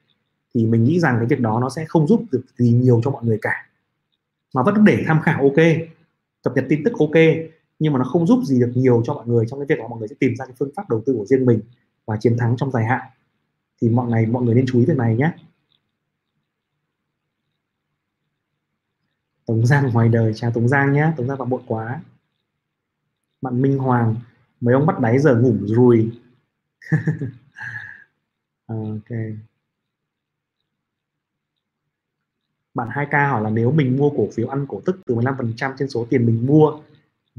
[0.55, 3.11] Thì mình nghĩ rằng cái việc đó nó sẽ không giúp được gì nhiều cho
[3.11, 3.69] mọi người cả.
[4.55, 5.65] Mà vẫn để tham khảo ok
[6.43, 7.17] cập nhật tin tức ok
[7.79, 9.87] nhưng mà nó không giúp gì được nhiều cho mọi người trong cái việc là
[9.87, 11.61] mọi người sẽ tìm ra cái phương pháp đầu tư của riêng mình
[12.05, 13.09] và chiến thắng trong dài hạn.
[13.81, 15.31] Thì mọi ngày mọi người nên chú ý việc này nhé.
[19.45, 21.11] Tống Giang ngoài đời, chào Tống Giang nhé.
[21.17, 22.01] Tống Giang vào muộn quá.
[23.41, 24.15] Bạn Minh Hoàng,
[24.61, 26.11] mấy ông bắt đáy giờ ngủ rồi
[28.67, 29.09] ok.
[32.73, 35.89] Bạn 2K hỏi là nếu mình mua cổ phiếu ăn cổ tức từ 15% trên
[35.89, 36.79] số tiền mình mua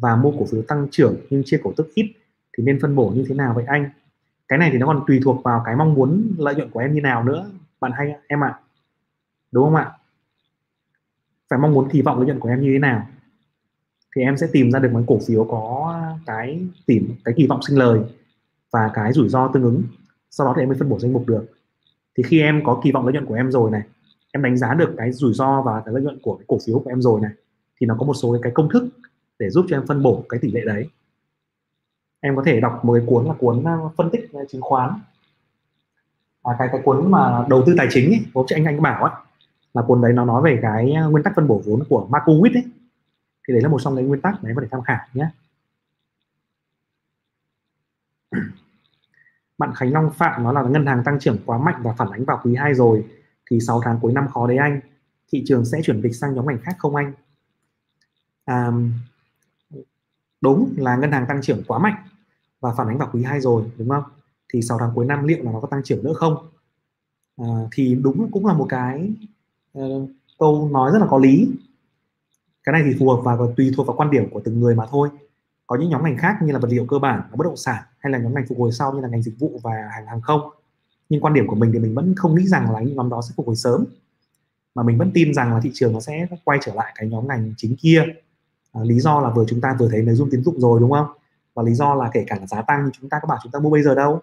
[0.01, 2.13] và mua cổ phiếu tăng trưởng nhưng chia cổ tức ít
[2.59, 3.91] thì nên phân bổ như thế nào vậy anh?
[4.49, 6.95] Cái này thì nó còn tùy thuộc vào cái mong muốn lợi nhuận của em
[6.95, 8.49] như nào nữa bạn hay em ạ.
[8.49, 8.61] À.
[9.53, 9.93] đúng không ạ?
[11.51, 13.07] Phải mong muốn kỳ vọng lợi nhuận của em như thế nào?
[14.17, 15.95] Thì em sẽ tìm ra được một cổ phiếu có
[16.27, 18.01] cái tìm cái kỳ vọng sinh lời
[18.73, 19.83] và cái rủi ro tương ứng.
[20.31, 21.47] Sau đó thì em mới phân bổ danh mục được.
[22.17, 23.83] Thì khi em có kỳ vọng lợi nhuận của em rồi này
[24.33, 26.79] em đánh giá được cái rủi ro và cái lợi nhuận của cái cổ phiếu
[26.79, 27.31] của em rồi này
[27.81, 28.89] thì nó có một số cái, cái công thức
[29.39, 30.89] để giúp cho em phân bổ cái tỷ lệ đấy.
[32.21, 34.91] Em có thể đọc một cái cuốn là cuốn ờ, phân tích ờ, chứng khoán.
[36.43, 39.05] À, cái cái cuốn mà đầu tư tài chính ấy, bố chị anh anh bảo
[39.05, 39.13] ấy
[39.75, 42.55] là cuốn đấy nó nói về cái ờ, nguyên tắc phân bổ vốn của Markowitz
[42.55, 42.65] ấy.
[43.49, 45.27] Thì đấy là một trong những nguyên tắc đấy có thể tham khảo nhé.
[49.59, 52.25] Bạn Khánh Long Phạm nó là ngân hàng tăng trưởng quá mạnh và phản ánh
[52.25, 53.05] vào quý 2 rồi
[53.51, 54.81] thì 6 tháng cuối năm khó đấy anh.
[55.33, 57.13] Thị trường sẽ chuyển dịch sang nhóm ngành khác không anh?
[58.45, 58.71] À,
[60.41, 61.95] đúng là ngân hàng tăng trưởng quá mạnh
[62.61, 64.03] và phản ánh vào quý 2 rồi đúng không?
[64.53, 66.37] Thì 6 tháng cuối năm liệu là nó có tăng trưởng nữa không?
[67.37, 69.13] À, thì đúng cũng là một cái
[69.79, 71.49] uh, câu nói rất là có lý.
[72.65, 74.87] Cái này thì phù hợp và tùy thuộc vào quan điểm của từng người mà
[74.91, 75.09] thôi.
[75.67, 78.13] Có những nhóm ngành khác như là vật liệu cơ bản bất động sản hay
[78.13, 80.41] là nhóm ngành phục hồi sau như là ngành dịch vụ và hàng hàng không.
[81.09, 83.23] Nhưng quan điểm của mình thì mình vẫn không nghĩ rằng là những nhóm đó
[83.23, 83.85] sẽ phục hồi sớm.
[84.75, 87.29] Mà mình vẫn tin rằng là thị trường nó sẽ quay trở lại cái nhóm
[87.29, 88.05] ngành chính kia
[88.73, 90.91] à, lý do là vừa chúng ta vừa thấy nội dung tín dụng rồi đúng
[90.91, 91.07] không
[91.55, 93.53] và lý do là kể cả là giá tăng thì chúng ta có bảo chúng
[93.53, 94.21] ta mua bây giờ đâu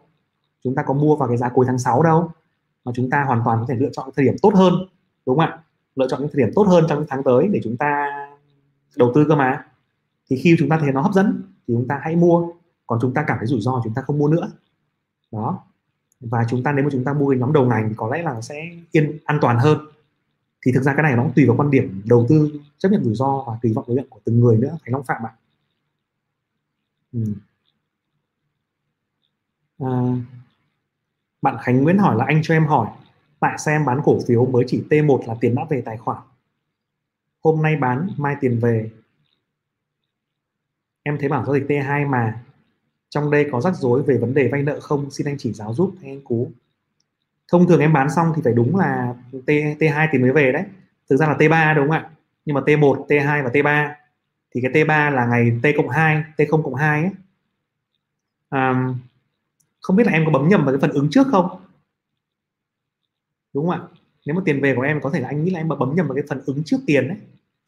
[0.63, 2.29] chúng ta có mua vào cái giá cuối tháng 6 đâu
[2.85, 4.73] mà chúng ta hoàn toàn có thể lựa chọn thời điểm tốt hơn
[5.25, 5.59] đúng không ạ
[5.95, 8.05] lựa chọn những thời điểm tốt hơn trong những tháng tới để chúng ta
[8.95, 9.65] đầu tư cơ mà
[10.29, 12.47] thì khi chúng ta thấy nó hấp dẫn thì chúng ta hãy mua
[12.87, 14.51] còn chúng ta cảm thấy rủi ro chúng ta không mua nữa
[15.31, 15.63] đó
[16.19, 18.23] và chúng ta nếu mà chúng ta mua cái nhóm đầu ngành thì có lẽ
[18.23, 19.77] là sẽ yên an toàn hơn
[20.66, 23.03] thì thực ra cái này nó cũng tùy vào quan điểm đầu tư chấp nhận
[23.03, 25.34] rủi ro và kỳ vọng lợi nhuận của từng người nữa phải long phạm ạ.
[27.13, 27.20] Ừ.
[29.80, 29.89] à,
[31.41, 32.88] bạn Khánh Nguyễn hỏi là anh cho em hỏi
[33.39, 36.24] tại sao em bán cổ phiếu mới chỉ T1 là tiền đã về tài khoản?
[37.43, 38.91] Hôm nay bán mai tiền về.
[41.03, 42.43] Em thấy bảng giao dịch T2 mà
[43.09, 45.11] trong đây có rắc rối về vấn đề vay nợ không?
[45.11, 46.51] Xin anh chỉ giáo giúp hay anh cú
[47.51, 50.63] thông thường em bán xong thì phải đúng là T, T2 thì mới về đấy.
[51.09, 52.09] Thực ra là T3 đúng không ạ?
[52.45, 53.93] Nhưng mà T1 T2 và T3
[54.55, 57.11] thì cái T3 là ngày T cộng 2 T0 cộng 2 ấy.
[58.49, 58.93] À,
[59.81, 61.49] không biết là em có bấm nhầm vào cái phần ứng trước không?
[63.53, 63.87] Đúng không ạ?
[64.25, 66.07] Nếu mà tiền về của em có thể là anh nghĩ là em bấm nhầm
[66.07, 67.17] vào cái phần ứng trước tiền đấy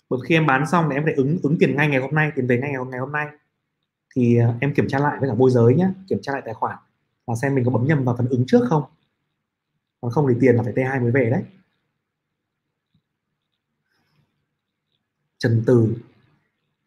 [0.10, 2.32] bởi khi em bán xong thì em phải ứng ứng tiền ngay ngày hôm nay
[2.36, 3.28] tiền về ngay ngày, ngày hôm nay.
[4.16, 6.54] Thì ờ, em kiểm tra lại với cả môi giới nhé kiểm tra lại tài
[6.54, 6.78] khoản.
[7.28, 8.84] Và xem mình có bấm nhầm vào phần ứng trước không
[10.02, 11.44] còn không thì tiền là phải T2 mới về đấy.
[15.38, 15.96] Trần Từ,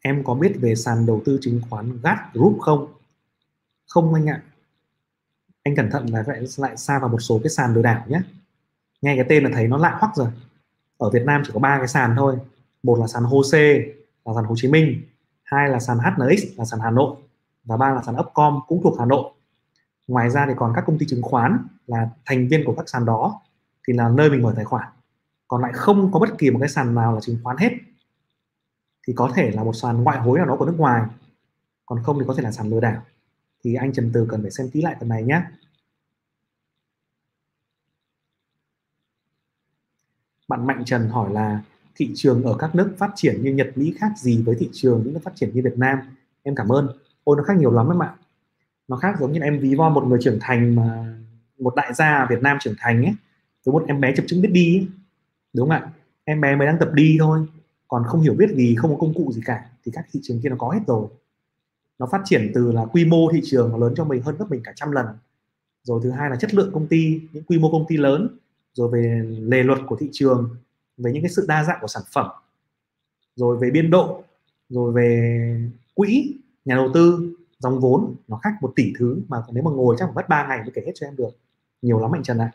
[0.00, 2.92] em có biết về sàn đầu tư chứng khoán GAT Group không?
[3.86, 4.42] Không anh ạ.
[5.62, 8.20] Anh cẩn thận là lại lại xa vào một số cái sàn lừa đảo nhé.
[9.02, 10.28] Nghe cái tên là thấy nó lạ hoắc rồi.
[10.98, 12.38] Ở Việt Nam chỉ có ba cái sàn thôi.
[12.82, 13.78] Một là sàn HOSE
[14.24, 15.02] là sàn Hồ Chí Minh.
[15.42, 17.16] Hai là sàn HNX là sàn Hà Nội.
[17.64, 19.32] Và ba là sàn Upcom, cũng thuộc Hà Nội
[20.10, 23.04] ngoài ra thì còn các công ty chứng khoán là thành viên của các sàn
[23.04, 23.40] đó
[23.86, 24.88] thì là nơi mình mở tài khoản.
[25.48, 27.70] Còn lại không có bất kỳ một cái sàn nào là chứng khoán hết.
[29.06, 31.02] Thì có thể là một sàn ngoại hối nào đó của nước ngoài.
[31.86, 33.02] Còn không thì có thể là sàn lừa đảo.
[33.64, 35.42] Thì anh Trần Từ cần phải xem kỹ lại phần này nhé.
[40.48, 41.62] Bạn Mạnh Trần hỏi là
[41.94, 45.02] thị trường ở các nước phát triển như Nhật, Mỹ khác gì với thị trường
[45.04, 45.98] những nước phát triển như Việt Nam?
[46.42, 46.98] Em cảm ơn.
[47.24, 48.14] Ôi, nó khác nhiều lắm em ạ
[48.90, 51.14] nó khác giống như em ví von một người trưởng thành mà
[51.58, 53.14] một đại gia ở Việt Nam trưởng thành ấy.
[53.64, 54.86] Với một em bé chập chững biết đi ấy.
[55.52, 55.90] đúng không ạ?
[56.24, 57.46] Em bé mới đang tập đi thôi.
[57.88, 59.64] Còn không hiểu biết gì, không có công cụ gì cả.
[59.84, 61.08] Thì các thị trường kia nó có hết rồi.
[61.98, 64.50] Nó phát triển từ là quy mô thị trường nó lớn cho mình hơn gấp
[64.50, 65.06] mình cả trăm lần.
[65.82, 68.38] Rồi thứ hai là chất lượng công ty, những quy mô công ty lớn.
[68.72, 70.56] Rồi về lề luật của thị trường,
[70.96, 72.26] về những cái sự đa dạng của sản phẩm.
[73.36, 74.24] Rồi về biên độ,
[74.68, 76.34] rồi về quỹ
[76.64, 80.04] nhà đầu tư dòng vốn nó khác một tỷ thứ mà nếu mà ngồi chắc
[80.06, 81.30] phải mất 3 ngày mới kể hết cho em được.
[81.82, 82.50] Nhiều lắm anh Trần ạ.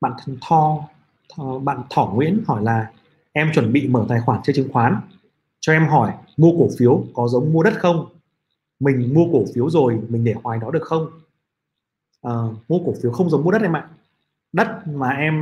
[0.00, 0.88] Bạn thân Tho,
[1.34, 2.92] Tho bạn Thỏ Nguyễn hỏi là
[3.32, 5.00] em chuẩn bị mở tài khoản chơi chứng khoán?
[5.60, 8.08] Cho em hỏi mua cổ phiếu có giống mua đất không?
[8.80, 11.10] Mình mua cổ phiếu rồi mình để hoài đó được không?
[12.22, 12.32] À,
[12.68, 13.88] mua cổ phiếu không giống mua đất em ạ.
[14.52, 15.34] Đất mà em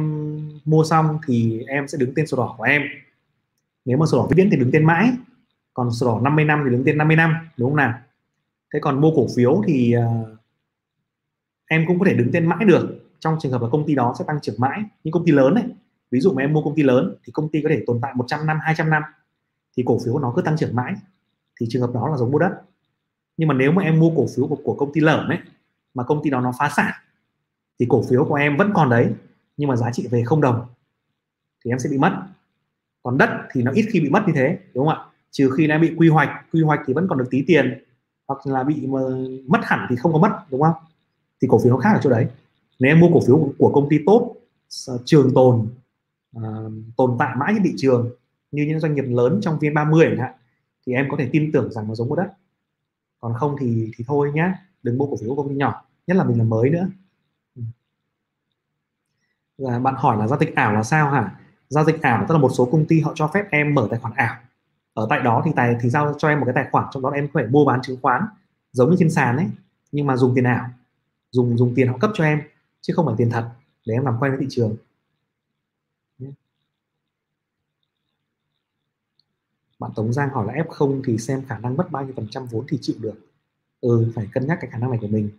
[0.64, 2.83] mua xong thì em sẽ đứng tên sổ đỏ của em
[3.87, 5.12] nếu mà sổ đỏ vĩnh viễn thì đứng tên mãi
[5.74, 7.99] còn sổ đỏ 50 năm thì đứng tên 50 năm đúng không nào?
[8.74, 10.28] Thế còn mua cổ phiếu thì uh,
[11.66, 13.03] em cũng có thể đứng tên mãi được.
[13.20, 15.55] Trong trường hợp là công ty đó sẽ tăng trưởng mãi những công ty lớn
[15.55, 15.64] này
[16.11, 18.12] ví dụ mà em mua công ty lớn thì công ty có thể tồn tại
[18.14, 19.03] 100 năm 200 năm
[19.76, 20.95] thì cổ phiếu của nó cứ tăng trưởng mãi.
[21.61, 22.53] Thì trường hợp đó là giống mua đất.
[23.37, 25.39] Nhưng mà nếu mà em mua cổ phiếu của, của công ty lởm ấy
[25.95, 26.93] mà công ty đó nó phá sản
[27.78, 29.11] thì cổ phiếu của em vẫn còn đấy
[29.57, 30.66] nhưng mà giá trị về không đồng
[31.64, 32.22] thì em sẽ bị mất
[33.07, 35.04] còn đất thì nó ít khi bị mất như thế đúng không ạ?
[35.30, 37.84] Trừ khi em bị quy hoạch quy hoạch thì vẫn còn được tí tiền
[38.28, 39.00] hoặc là bị mà
[39.46, 40.74] mất hẳn thì không có mất đúng không?
[41.42, 42.26] Thì cổ phiếu nó khác ở chỗ đấy.
[42.78, 44.36] Nếu em mua cổ phiếu của công ty tốt
[45.04, 45.68] trường tồn
[46.38, 48.11] uh, tồn tại mãi trên thị trường
[48.50, 50.32] như những doanh nghiệp lớn trong vn 30 chẳng hạn
[50.86, 52.28] thì em có thể tin tưởng rằng nó giống mua đất.
[53.20, 54.52] Còn không thì thì thôi nhé
[54.82, 56.88] đừng mua cổ phiếu của công ty nhỏ nhất là mình là mới nữa.
[57.57, 57.62] Ừ.
[59.59, 61.40] Là bạn hỏi là giao dịch ảo là sao hả?
[61.69, 64.01] Giao dịch ảo, tức là một số công ty họ cho phép em mở tài
[64.01, 64.37] khoản ảo.
[64.95, 67.11] Ở tại đó thì tài, thì giao cho em một cái tài khoản, trong đó
[67.11, 68.23] em có thể mua bán chứng khoán,
[68.73, 69.47] giống như trên sàn ấy,
[69.93, 70.67] nhưng mà dùng tiền ảo.
[71.31, 72.43] Dùng dùng tiền họ cấp cho em,
[72.81, 73.51] chứ không phải tiền thật,
[73.87, 74.77] để em làm quen với thị trường.
[79.79, 82.47] Bạn Tống Giang hỏi là F0 thì xem khả năng mất bao nhiêu phần trăm
[82.47, 83.14] vốn thì chịu được.
[83.81, 85.31] Ừ phải cân nhắc cái khả năng này của mình.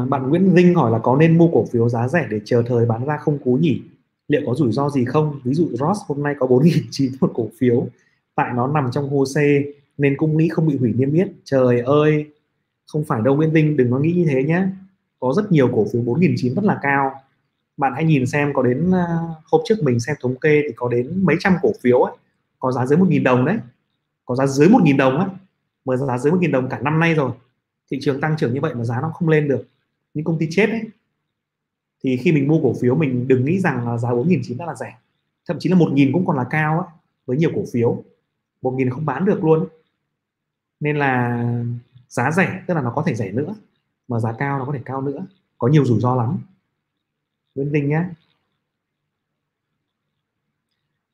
[0.00, 2.62] À, bạn Nguyễn Vinh hỏi là có nên mua cổ phiếu giá rẻ để chờ
[2.66, 3.82] thời bán ra không cú nhỉ?
[4.28, 5.40] Liệu có rủi ro gì không?
[5.44, 7.86] Ví dụ Ross hôm nay có 4.900 một cổ phiếu
[8.34, 9.62] tại nó nằm trong hồ xe
[9.98, 11.28] nên cũng nghĩ không bị hủy niêm yết.
[11.44, 12.26] Trời ơi
[12.92, 14.66] không phải đâu Nguyễn Vinh đừng có nghĩ như thế nhé
[15.20, 17.12] có rất nhiều cổ phiếu 4.900 rất là cao.
[17.76, 20.88] Bạn hãy nhìn xem có đến à, hôm trước mình xem thống kê thì có
[20.88, 22.16] đến mấy trăm cổ phiếu ấy,
[22.58, 23.56] có giá dưới 1.000 đồng đấy.
[24.24, 25.26] Có giá dưới 1.000 đồng á.
[25.84, 27.32] Mà giá dưới 1.000 đồng cả năm nay rồi.
[27.90, 29.64] Thị trường tăng trưởng như vậy mà giá nó không lên được
[30.14, 30.82] những công ty chết ấy
[32.04, 34.74] thì khi mình mua cổ phiếu mình đừng nghĩ rằng là giá 4.900 đã là
[34.74, 34.96] rẻ.
[35.46, 36.88] Thậm chí là 1.000 cũng còn là cao ấy,
[37.26, 38.04] với nhiều cổ phiếu.
[38.62, 39.68] 1.000 không bán được luôn
[40.80, 41.44] nên là
[42.08, 43.54] giá rẻ tức là nó có thể rẻ nữa
[44.08, 45.26] mà giá cao nó có thể cao nữa.
[45.58, 46.38] Có nhiều rủi ro lắm.
[47.54, 48.04] Nguyễn Vinh nhé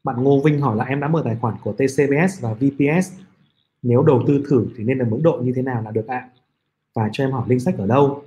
[0.05, 3.13] bạn Ngô Vinh hỏi là em đã mở tài khoản của TCBS và VPS
[3.83, 6.31] nếu đầu tư thử thì nên là mức độ như thế nào là được ạ?
[6.95, 8.23] Và cho em hỏi linh sách ở đâu?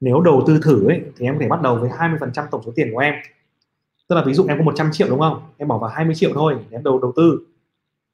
[0.00, 2.72] Nếu đầu tư thử ấy, thì em có thể bắt đầu với 20% tổng số
[2.76, 3.14] tiền của em.
[4.08, 5.42] Tức là ví dụ em có 100 triệu đúng không?
[5.56, 7.46] Em bỏ vào 20 triệu thôi để em đầu đầu tư.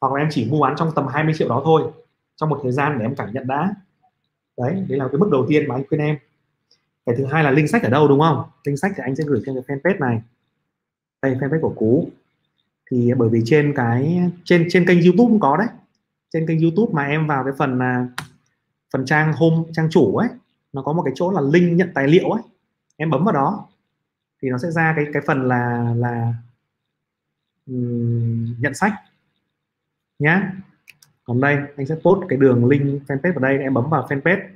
[0.01, 1.82] Hoặc là em chỉ mua bán trong tầm 20 triệu đó thôi,
[2.37, 3.74] trong một thời gian để em cảm nhận đã.
[4.59, 6.16] Đấy đấy là cái bước đầu tiên mà anh khuyên em.
[7.07, 8.43] Cái thứ hai là link sách ở đâu đúng không?
[8.64, 10.22] Link sách thì anh sẽ gửi trên cái fanpage này.
[11.22, 12.09] Đây, fanpage của cú.
[12.91, 15.66] Thì bởi vì trên cái, trên trên kênh youtube cũng có đấy.
[16.32, 18.09] Trên kênh youtube mà em vào cái phần à,
[18.93, 20.28] phần trang home, trang chủ ấy
[20.75, 22.43] nó có một cái chỗ là link nhận tài liệu ấy.
[22.97, 23.68] Em bấm vào đó.
[24.43, 26.35] Thì nó sẽ ra cái cái phần là là
[27.66, 28.93] um, nhận sách.
[30.18, 30.53] Nhá.
[31.25, 33.59] Còn đây anh sẽ post cái đường link fanpage vào đây.
[33.59, 34.49] Em bấm vào fanpage.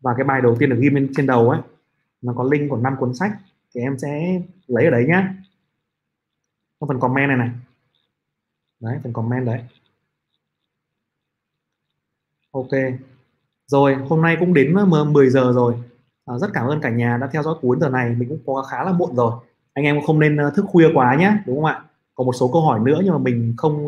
[0.00, 1.60] Và cái bài đầu tiên được ghi bên trên đầu ấy
[2.22, 3.32] nó có link của năm cuốn sách.
[3.74, 5.34] Thì em sẽ lấy ở đấy nhá.
[6.80, 7.50] Trong phần comment này này.
[8.80, 9.62] Đấy phần comment đấy.
[12.50, 12.70] Ok
[13.66, 14.74] rồi hôm nay cũng đến
[15.12, 15.74] 10 giờ rồi.
[16.26, 18.14] À, rất cảm ơn cả nhà đã theo dõi cuốn giờ này.
[18.18, 19.32] Mình cũng có khá là muộn rồi.
[19.72, 21.82] Anh em không nên thức khuya quá nhé đúng không ạ?
[22.14, 23.86] Có một số câu hỏi nữa nhưng mà mình không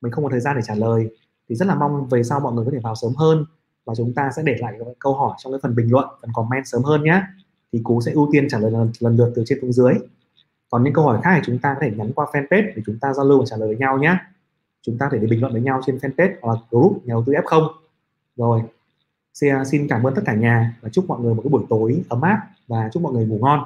[0.00, 1.10] mình không có thời gian để trả lời.
[1.48, 3.44] Thì rất là mong về sau mọi người có thể vào sớm hơn
[3.84, 6.66] và chúng ta sẽ để lại câu hỏi trong cái phần bình luận phần comment
[6.66, 7.22] sớm hơn nhé
[7.72, 9.94] thì cú sẽ ưu tiên trả lời lần, lần lượt từ trên xuống dưới.
[10.70, 12.98] Còn những câu hỏi khác thì chúng ta có thể nhắn qua fanpage để chúng
[12.98, 14.18] ta giao lưu và trả lời với nhau nhé
[14.82, 17.14] chúng ta có thể để bình luận với nhau trên fanpage hoặc là group nhà
[17.14, 17.68] đầu tư F0
[18.36, 18.62] rồi
[19.40, 22.02] À, xin cảm ơn tất cả nhà và chúc mọi người một cái buổi tối
[22.08, 23.60] ấm áp và chúc mọi người ngủ ngon.